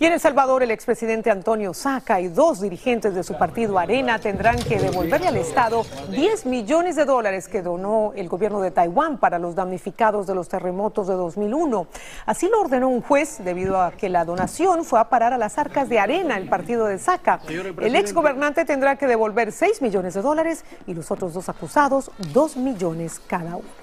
Y 0.00 0.06
en 0.06 0.14
El 0.14 0.20
Salvador, 0.20 0.62
el 0.62 0.70
expresidente 0.70 1.30
Antonio 1.30 1.74
Saca 1.74 2.22
y 2.22 2.28
dos 2.28 2.62
dirigentes 2.62 3.14
de 3.14 3.22
su 3.22 3.36
partido 3.36 3.78
Arena 3.78 4.18
tendrán 4.18 4.56
que 4.56 4.78
devolverle 4.78 5.28
al 5.28 5.36
Estado 5.36 5.84
10 6.08 6.46
millones 6.46 6.96
de 6.96 7.04
dólares 7.04 7.48
que 7.48 7.60
donó 7.60 8.12
el 8.16 8.26
gobierno 8.26 8.62
de 8.62 8.70
Taiwán 8.70 9.18
para 9.18 9.38
los 9.38 9.54
damnificados 9.54 10.26
de 10.26 10.34
los 10.34 10.48
terremotos 10.48 11.06
de 11.06 11.12
2001. 11.12 11.86
Así 12.24 12.48
lo 12.48 12.62
ordenó 12.62 12.88
un 12.88 13.02
juez 13.02 13.44
debido 13.44 13.78
a 13.78 13.92
que 13.92 14.08
la 14.08 14.24
donación 14.24 14.86
fue 14.86 15.00
a 15.00 15.10
parar 15.10 15.34
a 15.34 15.38
las 15.38 15.58
arcas 15.58 15.90
de 15.90 15.98
Arena, 15.98 16.38
el 16.38 16.48
partido 16.48 16.86
de 16.86 16.98
Saca. 16.98 17.38
El 17.46 17.94
ex 17.94 18.14
gobernante 18.14 18.64
tendrá 18.64 18.96
que 18.96 19.06
devolver 19.06 19.52
6 19.52 19.82
millones 19.82 20.14
de 20.14 20.22
dólares 20.22 20.64
y 20.86 20.94
los 20.94 21.10
otros 21.10 21.34
dos 21.34 21.50
acusados 21.50 22.10
2 22.32 22.56
millones 22.56 23.20
cada 23.26 23.56
uno. 23.56 23.79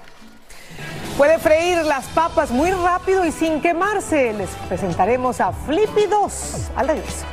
Puede 1.18 1.40
freír 1.40 1.84
las 1.84 2.06
papas 2.10 2.52
muy 2.52 2.70
rápido 2.70 3.26
y 3.26 3.32
sin 3.32 3.60
quemarse. 3.60 4.34
Les 4.34 4.52
presentaremos 4.70 5.42
a 5.42 5.52
Flippy 5.52 6.06
2 6.06 6.72
al 6.76 6.88
regreso. 6.88 7.26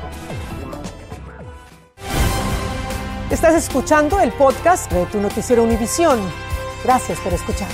Estás 3.31 3.55
escuchando 3.55 4.20
el 4.20 4.33
podcast 4.33 4.90
de 4.90 5.05
tu 5.07 5.20
noticiero 5.20 5.62
Univisión. 5.62 6.18
Gracias 6.83 7.18
por 7.20 7.35
escuchar. 7.35 7.68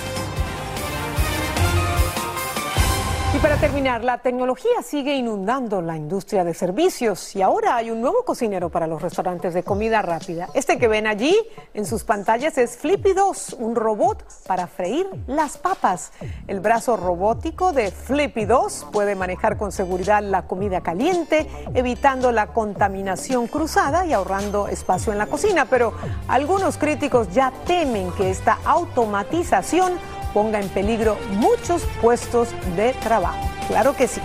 Para 3.40 3.56
terminar, 3.56 4.04
la 4.04 4.18
tecnología 4.18 4.82
sigue 4.82 5.14
inundando 5.14 5.80
la 5.80 5.96
industria 5.96 6.44
de 6.44 6.52
servicios 6.52 7.34
y 7.34 7.40
ahora 7.40 7.76
hay 7.76 7.90
un 7.90 8.02
nuevo 8.02 8.22
cocinero 8.24 8.68
para 8.68 8.86
los 8.86 9.00
restaurantes 9.00 9.54
de 9.54 9.62
comida 9.62 10.02
rápida. 10.02 10.48
Este 10.52 10.78
que 10.78 10.88
ven 10.88 11.06
allí 11.06 11.34
en 11.72 11.86
sus 11.86 12.04
pantallas 12.04 12.58
es 12.58 12.76
Flippy 12.76 13.14
2, 13.14 13.56
un 13.58 13.76
robot 13.76 14.24
para 14.46 14.66
freír 14.66 15.06
las 15.26 15.56
papas. 15.56 16.12
El 16.48 16.60
brazo 16.60 16.98
robótico 16.98 17.72
de 17.72 17.90
Flippy 17.90 18.44
2 18.44 18.88
puede 18.92 19.14
manejar 19.14 19.56
con 19.56 19.72
seguridad 19.72 20.22
la 20.22 20.42
comida 20.42 20.82
caliente, 20.82 21.48
evitando 21.72 22.32
la 22.32 22.48
contaminación 22.48 23.46
cruzada 23.46 24.04
y 24.04 24.12
ahorrando 24.12 24.68
espacio 24.68 25.12
en 25.12 25.18
la 25.18 25.26
cocina, 25.26 25.64
pero 25.64 25.94
algunos 26.28 26.76
críticos 26.76 27.32
ya 27.32 27.52
temen 27.64 28.12
que 28.12 28.28
esta 28.28 28.58
automatización 28.64 29.92
ponga 30.32 30.60
en 30.60 30.68
peligro 30.68 31.18
muchos 31.32 31.82
puestos 32.00 32.48
de 32.76 32.92
trabajo. 32.94 33.38
Claro 33.68 33.94
que 33.94 34.08
sí. 34.08 34.20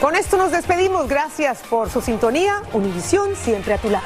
Con 0.00 0.16
esto 0.16 0.36
nos 0.36 0.50
despedimos. 0.50 1.08
Gracias 1.08 1.60
por 1.70 1.88
su 1.88 2.00
sintonía. 2.00 2.62
Univisión 2.72 3.36
siempre 3.36 3.74
a 3.74 3.78
tu 3.78 3.88
lado. 3.88 4.04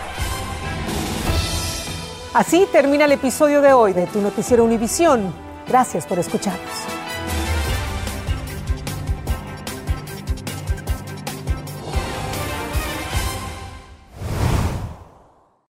Así 2.34 2.68
termina 2.70 3.06
el 3.06 3.12
episodio 3.12 3.62
de 3.62 3.72
hoy 3.72 3.94
de 3.94 4.06
Tu 4.06 4.20
Noticiero 4.20 4.62
Univisión. 4.62 5.32
Gracias 5.66 6.04
por 6.04 6.18
escucharnos. 6.18 6.95